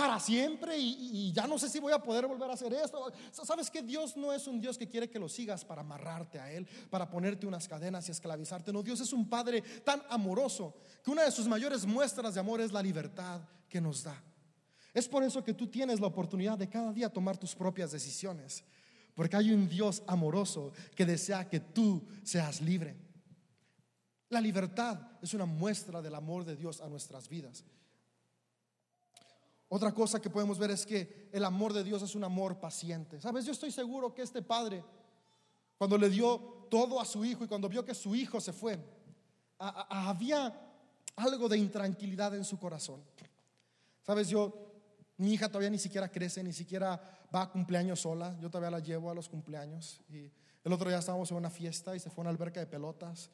[0.00, 3.12] para siempre y, ya no sé si voy a poder volver a hacer esto.
[3.32, 6.50] Sabes que Dios no es un Dios que quiere que lo sigas para amarrarte a
[6.50, 8.72] Él, para ponerte unas cadenas y esclavizarte.
[8.72, 12.60] No, Dios es un Padre tan amoroso que una de sus mayores muestras de amor
[12.60, 14.22] es la libertad que nos da.
[14.94, 18.64] Es por eso que tú tienes la oportunidad de cada día tomar tus propias decisiones.
[19.14, 22.96] Porque hay un Dios amoroso que desea que tú seas libre.
[24.30, 27.64] La libertad es una muestra del amor de Dios a nuestras vidas.
[29.72, 33.20] Otra cosa que podemos ver es que el amor de Dios es un amor paciente.
[33.20, 34.82] Sabes, yo estoy seguro que este padre,
[35.78, 38.80] cuando le dio todo a su hijo y cuando vio que su hijo se fue,
[39.58, 40.52] había
[41.14, 43.00] algo de intranquilidad en su corazón.
[44.02, 44.52] Sabes, yo
[45.18, 47.00] mi hija todavía ni siquiera crece, ni siquiera
[47.32, 48.36] va a cumpleaños sola.
[48.40, 50.00] Yo todavía la llevo a los cumpleaños.
[50.08, 50.32] Y
[50.64, 53.30] el otro día estábamos en una fiesta y se fue a una alberca de pelotas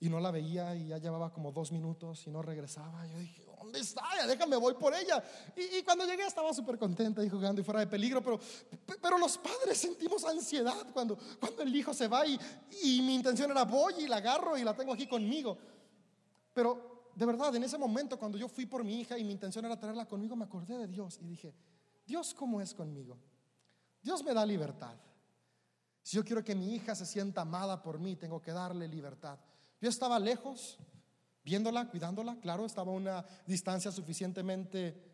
[0.00, 3.06] y no la veía y ya llevaba como dos minutos y no regresaba.
[3.06, 4.02] Yo dije, ¿dónde está?
[4.16, 5.22] Ya déjame, voy por ella.
[5.54, 8.40] Y, cuando llegué estaba súper contenta y jugando y fuera de peligro, pero,
[9.00, 12.40] pero los padres sentimos ansiedad cuando, cuando el hijo se va y,
[12.82, 15.58] y mi intención era voy y la agarro y la tengo aquí conmigo.
[16.54, 19.66] Pero de verdad, en ese momento cuando yo fui por mi hija y mi intención
[19.66, 21.54] era traerla conmigo, me acordé de Dios y dije,
[22.06, 23.18] Dios, ¿cómo es conmigo?
[24.00, 24.96] Dios me da libertad.
[26.02, 29.38] Si yo quiero que mi hija se sienta amada por mí, tengo que darle libertad.
[29.80, 30.78] Yo estaba lejos,
[31.42, 35.10] viéndola, cuidándola, claro, estaba a una distancia suficientemente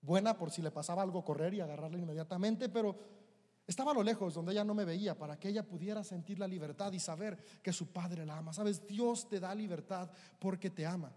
[0.00, 2.96] buena por si le pasaba algo correr y agarrarla inmediatamente, pero
[3.66, 6.48] estaba a lo lejos, donde ella no me veía, para que ella pudiera sentir la
[6.48, 8.52] libertad y saber que su padre la ama.
[8.52, 11.12] Sabes, Dios te da libertad porque te ama.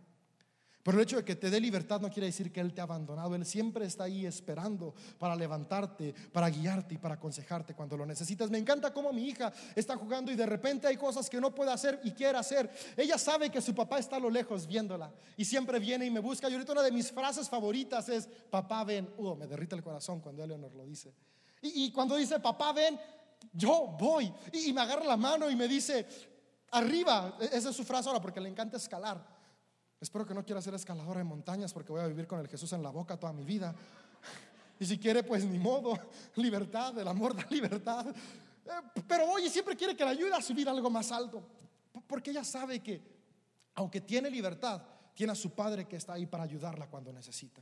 [0.83, 2.85] Pero el hecho de que te dé libertad no quiere decir que Él te ha
[2.85, 3.35] abandonado.
[3.35, 8.49] Él siempre está ahí esperando para levantarte, para guiarte y para aconsejarte cuando lo necesitas.
[8.49, 11.71] Me encanta cómo mi hija está jugando y de repente hay cosas que no puede
[11.71, 12.69] hacer y quiere hacer.
[12.97, 16.19] Ella sabe que su papá está a lo lejos viéndola y siempre viene y me
[16.19, 16.49] busca.
[16.49, 19.07] Y ahorita una de mis frases favoritas es, papá ven.
[19.17, 21.13] Uh, me derrite el corazón cuando Eleonor lo dice.
[21.63, 22.99] Y, cuando dice, papá, ven,
[23.53, 24.33] yo voy.
[24.51, 26.07] Y, me agarra la mano y me dice,
[26.71, 27.37] arriba.
[27.39, 29.40] E, esa es su frase ahora porque le encanta escalar.
[30.01, 32.73] Espero que no quiera ser escaladora de montañas porque voy a vivir con el Jesús
[32.73, 33.73] en la boca toda mi vida.
[34.79, 35.93] Y si quiere, pues ni modo.
[36.35, 38.07] Libertad, el amor da libertad.
[38.07, 41.43] Eh, pero oye, siempre quiere que le ayude a subir algo más alto.
[42.07, 42.99] Porque ella sabe que,
[43.75, 44.81] aunque tiene libertad,
[45.13, 47.61] tiene a su padre que está ahí para ayudarla cuando necesita.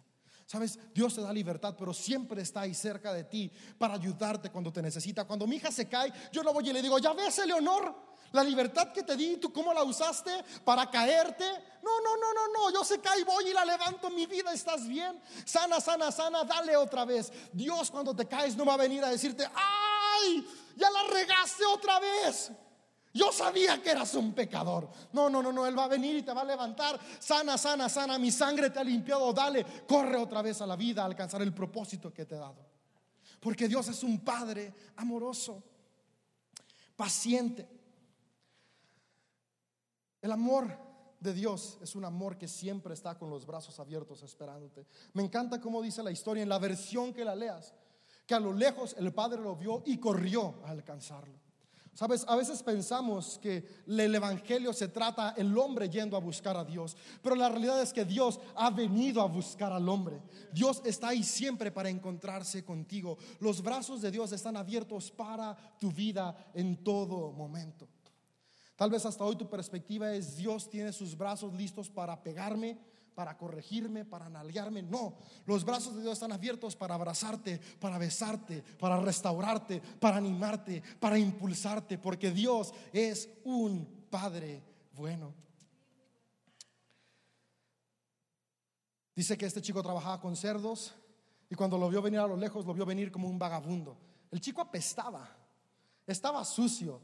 [0.50, 4.74] Sabes, Dios te da libertad, pero siempre está ahí cerca de ti para ayudarte cuando
[4.74, 5.24] te necesita.
[5.26, 7.96] Cuando mi hija se cae, yo no voy y le digo, ya ves, Eleonor,
[8.32, 10.32] la libertad que te di, ¿tú cómo la usaste
[10.66, 11.46] para caerte?
[11.84, 14.88] No, no, no, no, no, yo se cae, voy y la levanto, mi vida, ¿estás
[14.88, 15.22] bien?
[15.46, 17.32] Sana, sana, sana, dale otra vez.
[17.54, 22.00] Dios cuando te caes no va a venir a decirte, ay, ya la regaste otra
[22.00, 22.52] vez.
[23.20, 24.90] Yo sabía que eras un pecador.
[25.12, 26.98] No, no, no, no, Él va a venir y te va a levantar.
[27.20, 29.34] Sana, sana, sana, mi sangre te ha limpiado.
[29.34, 32.66] Dale, corre otra vez a la vida a alcanzar el propósito que te he dado.
[33.42, 35.62] Porque Dios es un Padre amoroso,
[36.96, 37.68] paciente.
[40.22, 40.78] El amor
[41.20, 44.88] de Dios es un amor que siempre está con los brazos abiertos esperándote.
[45.12, 47.74] Me encanta cómo dice la historia en la versión que la leas,
[48.26, 51.49] que a lo lejos el Padre lo vio y corrió a alcanzarlo.
[52.00, 56.64] Sabes, a veces pensamos que el Evangelio se trata el hombre yendo a buscar a
[56.64, 60.22] Dios, pero la realidad es que Dios ha venido a buscar al hombre.
[60.54, 63.18] Dios está ahí siempre para encontrarse contigo.
[63.42, 67.86] Los brazos de Dios están abiertos para tu vida en todo momento.
[68.78, 72.80] Tal vez hasta hoy tu perspectiva es Dios tiene sus brazos listos para pegarme,
[73.20, 74.82] para corregirme, para analiarme.
[74.82, 80.82] No, los brazos de Dios están abiertos para abrazarte, para besarte, para restaurarte, para animarte,
[81.02, 84.64] para impulsarte, porque Dios es un Padre
[84.94, 85.34] bueno.
[89.14, 90.96] Dice que este chico trabajaba con cerdos
[91.50, 93.98] y cuando lo vio venir a lo lejos, lo vio venir como un vagabundo.
[94.32, 95.30] El chico apestaba,
[96.08, 97.02] estaba sucio.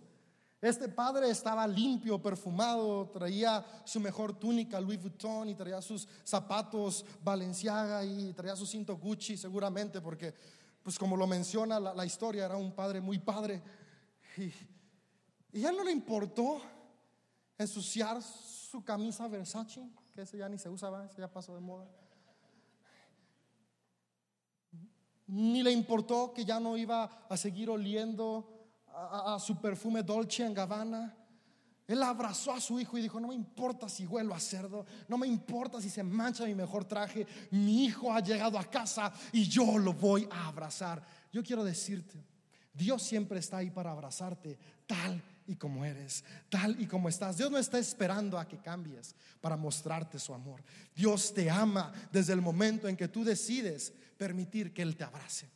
[0.65, 7.05] Este padre estaba limpio, perfumado, traía su mejor túnica Louis Vuitton y traía sus zapatos
[7.23, 10.33] Balenciaga y traía su cinto Gucci seguramente porque,
[10.81, 13.61] pues como lo menciona la, historia, era un padre muy padre.
[14.37, 16.59] Y, y a él no le importó
[17.59, 21.87] ensuciar su camisa Versace, que ese ya ni se usa, ese ya pasó de moda.
[25.27, 28.54] Ni le importó que ya no iba a seguir oliendo
[28.95, 31.15] a, su perfume Dolce Gabbana.
[31.87, 35.17] Él abrazó a su hijo y dijo, no me importa si huelo a cerdo, no
[35.19, 39.47] me importa si se mancha mi mejor traje, mi hijo ha llegado a casa y
[39.47, 41.05] yo lo voy a abrazar.
[41.31, 42.25] Yo quiero decirte,
[42.73, 47.37] Dios siempre está ahí para abrazarte tal y como eres, tal y como estás.
[47.37, 50.63] Dios no está esperando a que cambies para mostrarte su amor.
[50.95, 55.49] Dios te ama desde el momento en que tú decides permitir que Él te abrace.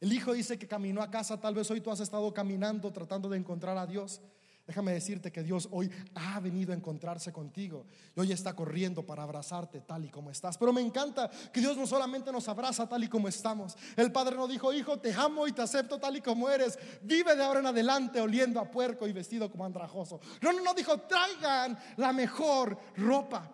[0.00, 3.28] El hijo dice que caminó a casa, tal vez hoy tú has estado caminando tratando
[3.28, 4.20] de encontrar a Dios.
[4.66, 9.24] Déjame decirte que Dios hoy ha venido a encontrarse contigo y hoy está corriendo para
[9.24, 10.56] abrazarte tal y como estás.
[10.56, 13.76] Pero me encanta que Dios no solamente nos abraza tal y como estamos.
[13.96, 16.78] El Padre nos dijo, hijo, te amo y te acepto tal y como eres.
[17.02, 20.20] Vive de ahora en adelante oliendo a puerco y vestido como andrajoso.
[20.40, 23.50] No, no, no, dijo, traigan la mejor ropa.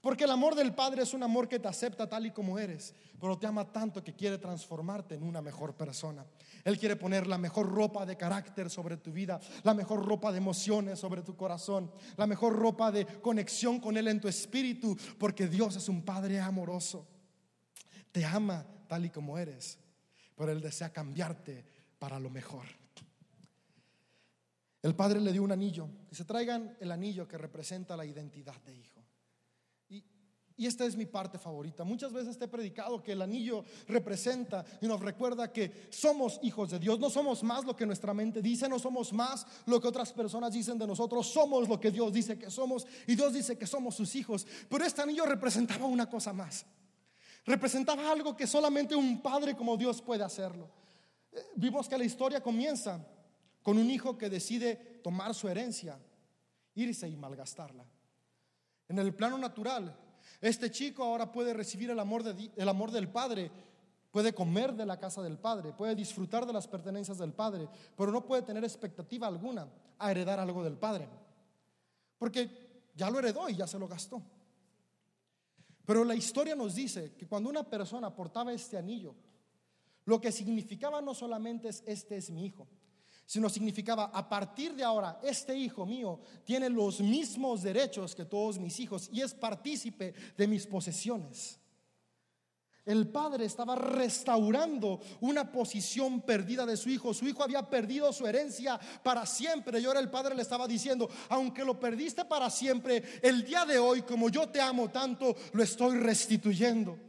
[0.00, 2.94] Porque el amor del Padre es un amor que te acepta tal y como eres,
[3.20, 6.24] pero te ama tanto que quiere transformarte en una mejor persona.
[6.64, 10.38] Él quiere poner la mejor ropa de carácter sobre tu vida, la mejor ropa de
[10.38, 15.48] emociones sobre tu corazón, la mejor ropa de conexión con Él en tu espíritu, porque
[15.48, 17.08] Dios es un Padre amoroso.
[18.12, 19.78] Te ama tal y como eres,
[20.36, 21.64] pero Él desea cambiarte
[21.98, 22.66] para lo mejor.
[24.80, 25.88] El Padre le dio un anillo.
[26.10, 28.97] y se traigan el anillo que representa la identidad de hijo.
[30.58, 31.84] Y esta es mi parte favorita.
[31.84, 36.70] Muchas veces te he predicado que el anillo representa y nos recuerda que somos hijos
[36.70, 36.98] de Dios.
[36.98, 40.52] No somos más lo que nuestra mente dice, no somos más lo que otras personas
[40.52, 41.28] dicen de nosotros.
[41.28, 44.48] Somos lo que Dios dice que somos y Dios dice que somos sus hijos.
[44.68, 46.66] Pero este anillo representaba una cosa más.
[47.46, 50.68] Representaba algo que solamente un padre como Dios puede hacerlo.
[51.30, 53.06] Eh, vimos que la historia comienza
[53.62, 56.00] con un hijo que decide tomar su herencia,
[56.74, 57.84] irse y malgastarla.
[58.88, 59.96] En el plano natural,
[60.40, 62.22] este chico ahora puede recibir el amor,
[62.56, 63.50] el amor del Padre,
[64.10, 68.12] puede comer de la casa del Padre, puede disfrutar de las pertenencias del Padre, pero
[68.12, 69.68] no puede tener expectativa alguna
[69.98, 71.08] a heredar algo del Padre.
[72.18, 74.22] Porque ya lo heredó y ya se lo gastó.
[75.84, 79.14] Pero la historia nos dice que cuando una persona portaba este anillo,
[80.04, 82.66] lo que significaba no solamente es este es mi hijo,
[83.28, 88.58] sino significaba, a partir de ahora, este hijo mío tiene los mismos derechos que todos
[88.58, 91.60] mis hijos y es partícipe de mis posesiones.
[92.86, 97.12] El padre estaba restaurando una posición perdida de su hijo.
[97.12, 99.78] Su hijo había perdido su herencia para siempre.
[99.78, 103.78] Y ahora el padre le estaba diciendo, aunque lo perdiste para siempre, el día de
[103.78, 107.07] hoy, como yo te amo tanto, lo estoy restituyendo.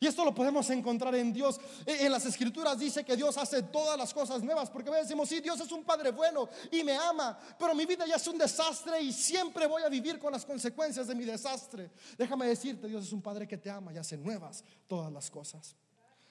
[0.00, 1.60] Y esto lo podemos encontrar en Dios.
[1.84, 5.40] E, en las escrituras dice que Dios hace todas las cosas nuevas, porque decimos, sí,
[5.40, 9.00] Dios es un Padre bueno y me ama, pero mi vida ya es un desastre
[9.00, 11.90] y siempre voy a vivir con las consecuencias de mi desastre.
[12.16, 15.74] Déjame decirte, Dios es un Padre que te ama y hace nuevas todas las cosas.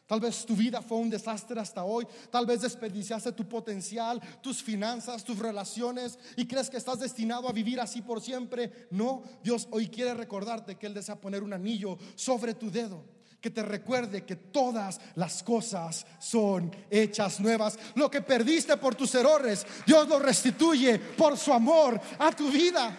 [0.05, 2.07] Tal vez tu vida fue un desastre hasta hoy.
[2.31, 7.51] Tal vez desperdiciaste tu potencial, tus finanzas, tus relaciones y crees que estás destinado a
[7.51, 8.87] vivir así por siempre.
[8.89, 13.49] No, Dios hoy quiere recordarte que Él desea poner un anillo sobre tu dedo que
[13.51, 17.77] te recuerde que todas las cosas son hechas nuevas.
[17.95, 22.97] Lo que perdiste por tus errores, Dios lo restituye por su amor a tu vida.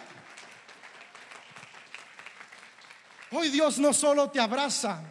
[3.31, 5.03] Hoy Dios no solo te abraza,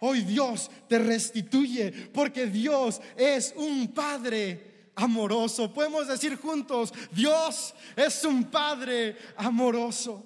[0.00, 5.72] hoy Dios te restituye, porque Dios es un Padre amoroso.
[5.74, 10.24] Podemos decir juntos, Dios es un Padre amoroso.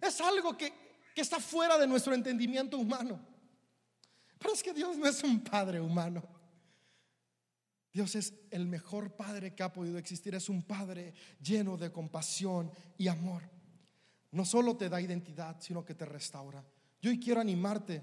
[0.00, 0.72] Es algo que,
[1.14, 3.33] que está fuera de nuestro entendimiento humano.
[4.44, 6.22] Pero es que Dios no es un padre humano.
[7.90, 10.34] Dios es el mejor padre que ha podido existir.
[10.34, 13.42] Es un padre lleno de compasión y amor.
[14.32, 16.62] No solo te da identidad, sino que te restaura.
[17.00, 18.02] Yo hoy quiero animarte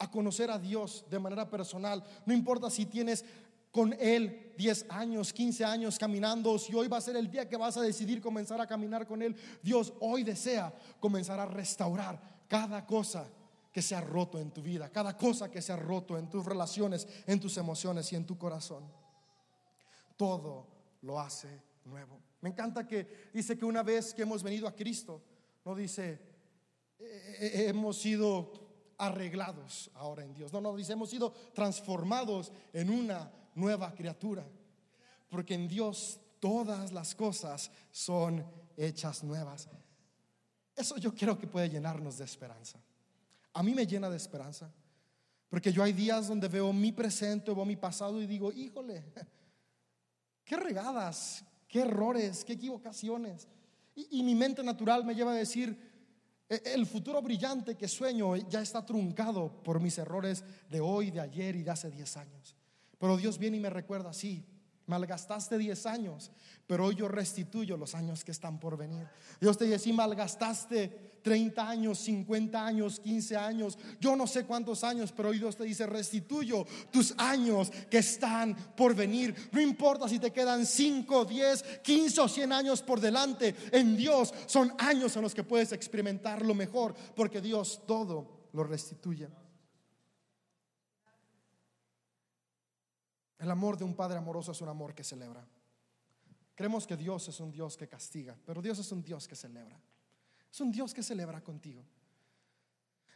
[0.00, 2.02] a conocer a Dios de manera personal.
[2.24, 3.24] No importa si tienes
[3.70, 7.56] con Él 10 años, 15 años caminando, si hoy va a ser el día que
[7.56, 12.84] vas a decidir comenzar a caminar con Él, Dios hoy desea comenzar a restaurar cada
[12.84, 13.30] cosa
[13.76, 16.46] que se ha roto en tu vida, cada cosa que se ha roto en tus
[16.46, 18.90] relaciones, en tus emociones y en tu corazón.
[20.16, 20.66] Todo
[21.02, 22.18] lo hace nuevo.
[22.40, 25.22] Me encanta que dice que una vez que hemos venido a Cristo,
[25.62, 26.18] no dice,
[26.98, 28.50] hemos sido
[28.96, 30.54] arreglados ahora en Dios.
[30.54, 34.48] No, no, dice, hemos sido transformados en una nueva criatura.
[35.28, 38.42] Porque en Dios todas las cosas son
[38.74, 39.68] hechas nuevas.
[40.74, 42.80] Eso yo creo que puede llenarnos de esperanza.
[43.56, 44.70] A mí me llena de esperanza.
[45.48, 49.02] Porque yo hay días donde veo mi presente, veo mi pasado y digo, híjole,
[50.44, 53.48] qué regadas, qué errores, qué equivocaciones.
[53.94, 55.74] Y, mi mente natural me lleva a decir,
[56.50, 61.20] e, el futuro brillante que sueño ya está truncado por mis errores de hoy, de
[61.20, 62.54] ayer y de hace 10 años.
[62.98, 64.44] Pero Dios viene y me recuerda, sí,
[64.84, 66.30] malgastaste 10 años,
[66.66, 69.08] pero hoy yo restituyo los años que están por venir.
[69.40, 74.84] Dios te dice, si malgastaste 30 años, 50 años, 15 años, yo no sé cuántos
[74.84, 79.34] años, pero hoy Dios te dice, restituyo tus años que están por venir.
[79.50, 84.32] No importa si te quedan 5, 10, 15 o 100 años por delante, en Dios
[84.46, 89.28] son años en los que puedes experimentar lo mejor, porque Dios todo lo restituye.
[93.40, 95.44] El amor de un padre amoroso es un amor que celebra.
[96.54, 99.76] Creemos que Dios es un Dios que castiga, pero Dios es un Dios que celebra.
[100.56, 101.84] Es un Dios que celebra contigo.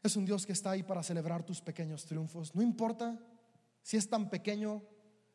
[0.02, 2.54] Es un Dios que está ahí para celebrar tus pequeños triunfos.
[2.54, 3.18] No importa
[3.80, 4.82] si es tan pequeño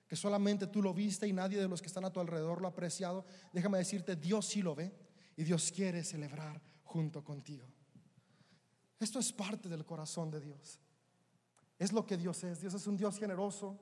[0.07, 2.67] que solamente tú lo viste y nadie de los que están a tu alrededor lo
[2.67, 3.25] ha apreciado.
[3.51, 4.95] Déjame decirte, Dios sí lo ve
[5.35, 7.65] y Dios quiere celebrar junto contigo.
[8.99, 10.79] Esto es parte del corazón de Dios.
[11.79, 12.61] Es lo que Dios es.
[12.61, 13.79] Dios es un Dios generoso.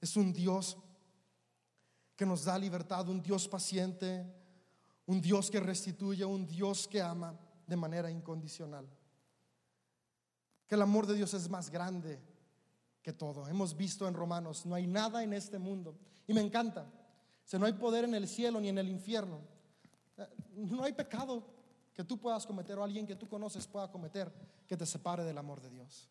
[0.00, 0.78] Es un Dios
[2.16, 4.24] que nos da libertad, un Dios paciente,
[5.04, 7.38] un Dios que restituye, un Dios que ama
[7.70, 8.86] de manera incondicional.
[10.66, 12.20] Que el amor de Dios es más grande
[13.00, 13.46] que todo.
[13.48, 15.96] Hemos visto en Romanos, no hay nada en este mundo.
[16.26, 16.90] Y me encanta.
[17.44, 19.40] Si no hay poder en el cielo ni en el infierno.
[20.16, 21.44] Eh, no hay pecado
[21.94, 24.32] que tú puedas cometer o alguien que tú conoces pueda cometer
[24.66, 26.10] que te separe del amor de Dios.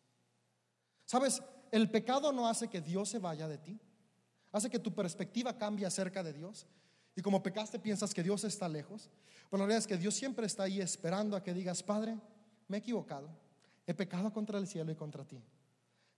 [1.04, 1.42] ¿Sabes?
[1.70, 3.78] El pecado no hace que Dios se vaya de ti.
[4.50, 6.66] Hace que tu perspectiva cambie acerca de Dios.
[7.16, 9.10] Y como pecaste piensas que Dios está lejos.
[9.50, 12.16] Pero la realidad es que Dios siempre está ahí esperando a que digas, Padre,
[12.68, 13.28] me he equivocado.
[13.86, 15.42] He pecado contra el cielo y contra ti.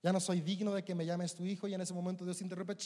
[0.02, 1.66] Ya no soy digno de que me llames tu hijo.
[1.66, 2.76] Y en ese momento Dios interrumpe.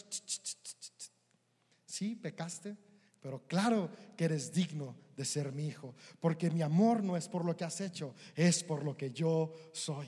[1.85, 2.77] Sí, pecaste.
[3.21, 5.95] Pero claro que eres digno de ser mi hijo.
[6.21, 9.53] Porque mi amor no es por lo que has hecho, es por lo que yo
[9.73, 10.07] soy.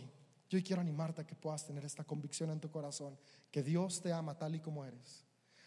[0.48, 3.18] Yo quiero animarte a que puedas tener esta convicción en tu corazón,
[3.50, 5.26] que Dios te ama tal y como eres,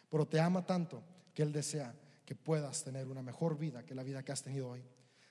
[0.09, 1.03] pero te ama tanto
[1.33, 1.93] que Él desea
[2.31, 4.81] que puedas tener una mejor vida que la vida que has tenido hoy.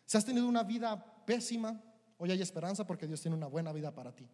[0.05, 1.83] Si has tenido una vida pésima,
[2.19, 4.29] hoy hay esperanza porque Dios tiene una buena vida para ti.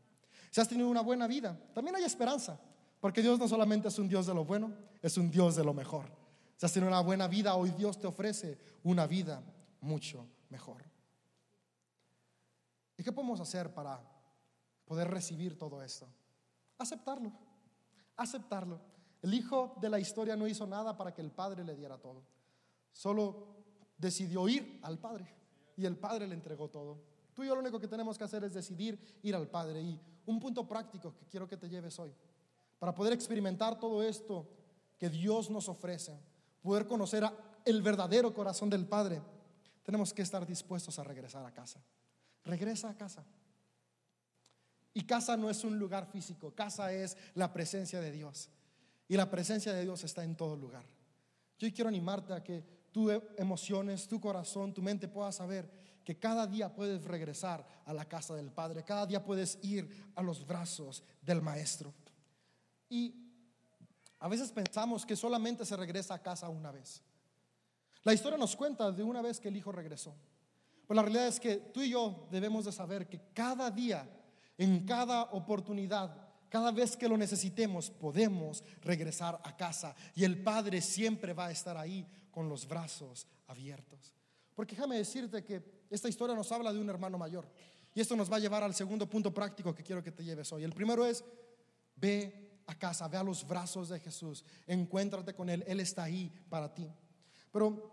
[0.50, 2.58] Si has tenido una buena vida, también hay esperanza,
[2.98, 5.72] porque Dios no solamente es un Dios de lo bueno, es un Dios de lo
[5.74, 6.06] mejor.
[6.56, 9.40] Si has tenido una buena vida, hoy Dios te ofrece una vida
[9.80, 10.82] mucho mejor.
[12.96, 14.02] ¿Y qué podemos hacer para
[14.86, 16.08] poder recibir todo esto.
[16.78, 17.30] Aceptarlo,
[18.16, 18.80] aceptarlo.
[19.22, 22.34] El hijo de la historia no hizo nada para que el padre le diera todo.
[22.96, 23.46] Solo
[23.98, 25.28] decidió ir al padre
[25.76, 26.96] y el padre le entregó todo.
[27.34, 29.82] Tú y yo lo único que tenemos que hacer es decidir ir al padre.
[29.82, 32.14] Y un punto práctico que quiero que te lleves hoy,
[32.78, 34.48] para poder experimentar todo esto
[34.96, 36.18] que Dios nos ofrece,
[36.62, 37.22] poder conocer
[37.66, 39.20] el verdadero corazón del Padre,
[39.82, 41.84] tenemos que estar dispuestos a regresar a casa.
[42.44, 43.26] Regresa a casa.
[44.94, 48.48] Y casa no es un lugar físico, casa es la presencia de Dios.
[49.06, 50.86] Y la presencia de Dios está en todo lugar.
[51.58, 55.70] Yo quiero animarte a que tus emociones, tu corazón, tu mente pueda saber
[56.02, 60.22] que cada día puedes regresar a la casa del Padre, cada día puedes ir a
[60.22, 61.92] los brazos del Maestro.
[62.88, 63.14] Y
[64.18, 67.02] a veces pensamos que solamente se regresa a casa una vez.
[68.02, 70.14] La historia nos cuenta de una vez que el Hijo regresó.
[70.88, 74.08] Pero la realidad es que tú y yo debemos de saber que cada día
[74.56, 76.16] en cada oportunidad,
[76.48, 79.94] cada vez que lo necesitemos, podemos regresar a casa.
[80.14, 82.06] Y el Padre siempre va a estar ahí
[82.36, 84.12] con los brazos abiertos.
[84.54, 87.48] Porque déjame decirte que esta historia nos habla de un hermano mayor.
[87.94, 90.52] Y esto nos va a llevar al segundo punto práctico que quiero que te lleves
[90.52, 90.62] hoy.
[90.62, 91.24] El primero es,
[91.94, 96.30] ve a casa, ve a los brazos de Jesús, encuéntrate con Él, Él está ahí
[96.50, 96.86] para ti.
[97.50, 97.90] Pero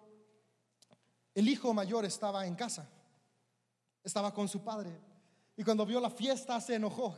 [1.34, 2.86] el hijo mayor estaba en casa,
[4.04, 4.92] estaba con su padre,
[5.56, 7.16] y cuando vio la fiesta se enojó.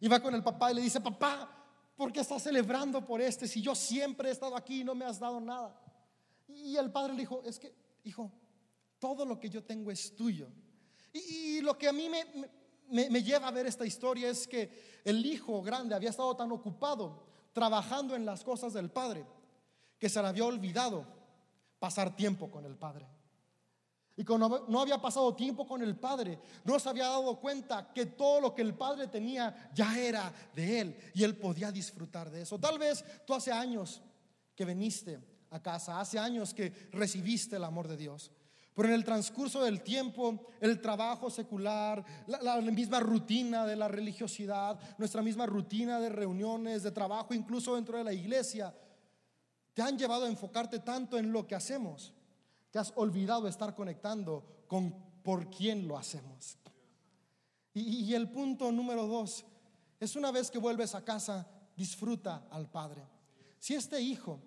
[0.00, 1.46] Y va con el papá y le dice, papá,
[1.94, 5.04] ¿por qué estás celebrando por este si yo siempre he estado aquí y no me
[5.04, 5.83] has dado nada?
[6.48, 7.74] Y el padre le dijo, es que,
[8.04, 8.30] hijo,
[8.98, 10.48] todo lo que yo tengo es tuyo.
[11.12, 15.24] Y, lo que a mí me, me lleva a ver esta historia es que el
[15.24, 19.24] hijo grande había estado tan ocupado trabajando en las cosas del padre
[19.98, 21.06] que se le había olvidado
[21.78, 23.06] pasar tiempo con el padre.
[24.16, 28.06] Y como no había pasado tiempo con el Padre, no se había dado cuenta que
[28.06, 32.42] todo lo que el Padre tenía ya era de Él y Él podía disfrutar de
[32.42, 32.58] eso.
[32.58, 34.00] Tal vez tú hace años
[34.54, 35.18] que viniste
[35.54, 38.30] a casa, hace años que recibiste el amor de Dios.
[38.74, 44.78] Pero en el transcurso del tiempo, el trabajo secular, la, misma rutina de la religiosidad,
[44.98, 48.74] nuestra misma rutina de reuniones, de trabajo, incluso dentro de la iglesia,
[49.72, 52.12] te han llevado a enfocarte tanto en lo que hacemos
[52.74, 54.92] te has olvidado estar conectando con
[55.22, 56.58] por quién lo hacemos.
[57.72, 59.44] Y, el punto número dos
[60.00, 61.46] es una vez que vuelves a casa,
[61.76, 63.04] disfruta al Padre.
[63.60, 64.40] Si este hijo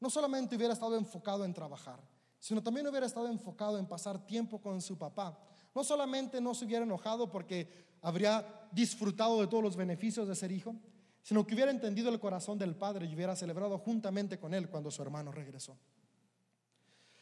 [0.00, 2.00] no solamente hubiera estado enfocado en trabajar,
[2.38, 5.38] sino también hubiera estado enfocado en pasar tiempo con su papá,
[5.74, 7.68] no solamente no se hubiera enojado porque
[8.02, 10.74] habría disfrutado de todos los beneficios de ser hijo,
[11.22, 14.90] sino que hubiera entendido el corazón del Padre y hubiera celebrado juntamente con él cuando
[14.90, 15.76] su hermano regresó.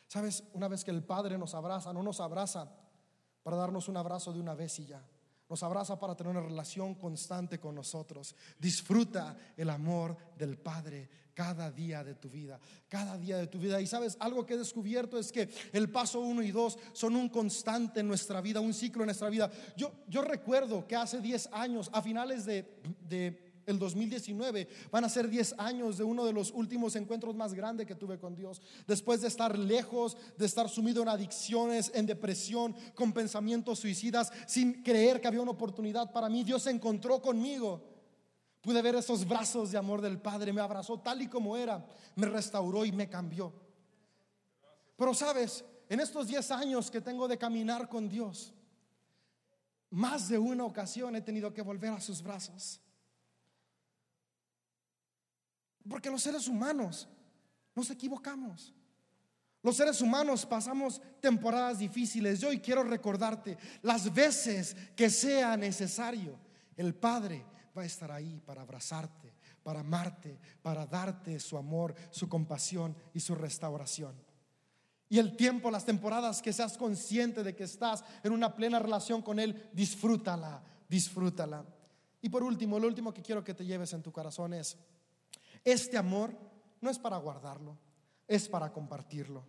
[0.07, 2.70] Sabes, una vez que el Padre nos abraza, no nos abraza
[3.43, 5.03] para darnos un abrazo de una vez y ya.
[5.49, 8.35] Nos abraza para tener una relación constante con nosotros.
[8.59, 13.81] Disfruta el amor del Padre cada día de tu vida, cada día de tu vida.
[13.81, 17.29] Y sabes, algo que he descubierto es que el paso uno y dos son un
[17.29, 19.49] constante en nuestra vida, un ciclo en nuestra vida.
[19.77, 25.09] Yo, yo recuerdo que hace 10 años, a finales de, de el 2019 van a
[25.09, 28.61] ser 10 años de uno de los últimos encuentros más grandes que tuve con Dios.
[28.87, 34.83] Después de estar lejos, de estar sumido en adicciones, en depresión, con pensamientos suicidas, sin
[34.83, 37.83] creer que había una oportunidad para mí, Dios se encontró conmigo.
[38.62, 42.27] Pude ver esos brazos de amor del Padre, me abrazó tal y como era, me
[42.27, 43.53] restauró y me cambió.
[44.97, 48.53] Pero sabes, en estos 10 años que tengo de caminar con Dios,
[49.91, 52.81] más de una ocasión he tenido que volver a sus brazos.
[55.89, 57.09] Porque los seres humanos
[57.74, 58.74] nos equivocamos.
[59.62, 62.41] Los seres humanos pasamos temporadas difíciles.
[62.41, 66.39] Yo hoy quiero recordarte, las veces que sea necesario,
[66.76, 67.45] el Padre
[67.76, 73.20] va a estar ahí para abrazarte, para amarte, para darte su amor, su compasión y
[73.20, 74.14] su restauración.
[75.09, 79.22] Y el tiempo, las temporadas que seas consciente de que estás en una plena relación
[79.22, 81.64] con Él, disfrútala, disfrútala.
[82.20, 84.76] Y por último, lo último que quiero que te lleves en tu corazón es,
[85.65, 86.35] este amor
[86.81, 87.79] no es para guardarlo,
[88.27, 89.45] es para compartirlo.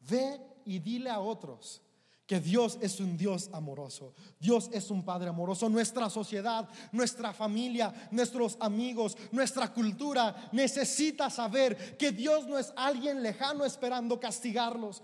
[0.00, 1.82] Ve y dile a otros
[2.26, 5.68] que Dios es un Dios amoroso, Dios es un Padre amoroso.
[5.68, 13.22] Nuestra sociedad, nuestra familia, nuestros amigos, nuestra cultura necesita saber que Dios no es alguien
[13.22, 15.02] lejano esperando castigarlos.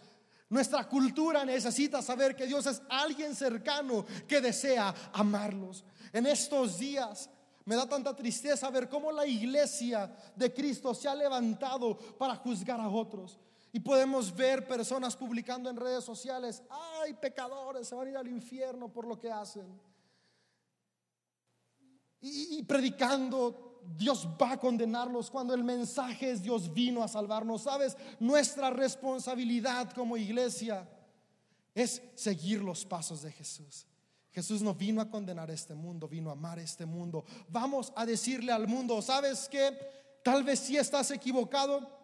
[0.48, 5.84] Nuestra cultura necesita saber que Dios es alguien cercano que desea amarlos.
[6.12, 7.30] En estos días
[7.64, 12.80] me da tanta tristeza ver cómo la iglesia de Cristo se ha levantado para juzgar
[12.80, 13.38] a otros.
[13.72, 18.28] Y podemos ver personas publicando en redes sociales, ay, pecadores, se van a ir al
[18.28, 19.80] infierno por lo que hacen.
[22.20, 27.62] Y, predicando, Dios va a condenarlos cuando el mensaje es Dios vino a salvarnos.
[27.62, 30.88] Sabes, nuestra responsabilidad como iglesia
[31.74, 33.86] es seguir los pasos de Jesús.
[34.32, 37.24] Jesús no vino a condenar este mundo, vino a amar este mundo.
[37.48, 39.76] Vamos a decirle al mundo, ¿sabes qué?
[40.22, 42.00] Tal vez sí estás equivocado.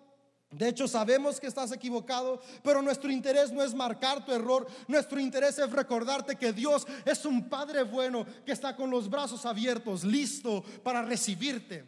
[0.50, 5.20] De hecho, sabemos que estás equivocado, pero nuestro interés no es marcar tu error, nuestro
[5.20, 10.04] interés es recordarte que Dios es un Padre bueno que está con los brazos abiertos,
[10.04, 11.84] listo para recibirte.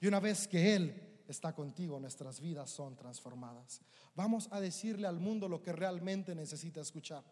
[0.00, 3.80] Y una vez que Él está contigo, nuestras vidas son transformadas.
[4.14, 7.24] Vamos a decirle al mundo lo que realmente necesita escuchar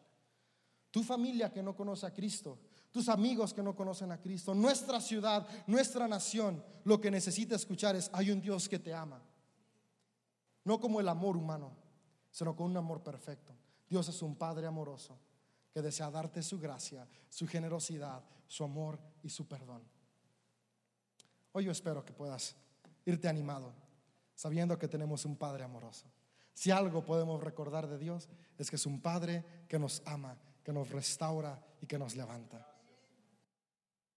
[0.90, 2.58] tu familia que no conoce a Cristo,
[2.90, 7.96] tus amigos que no conocen a Cristo, nuestra ciudad, nuestra nación, lo que necesita escuchar
[7.96, 9.22] es, hay un Dios que te ama.
[10.64, 11.72] No como el amor humano,
[12.30, 13.54] sino con un amor perfecto.
[13.88, 15.18] Dios es un Padre amoroso
[15.72, 19.82] que desea darte su gracia, su generosidad, su amor y su perdón.
[21.52, 22.56] Hoy yo espero que puedas
[23.04, 23.72] irte animado,
[24.34, 26.06] sabiendo que tenemos un Padre amoroso.
[26.54, 30.36] Si algo podemos recordar de Dios es que es un Padre que nos ama
[30.68, 32.67] que nos restaura y que nos levanta.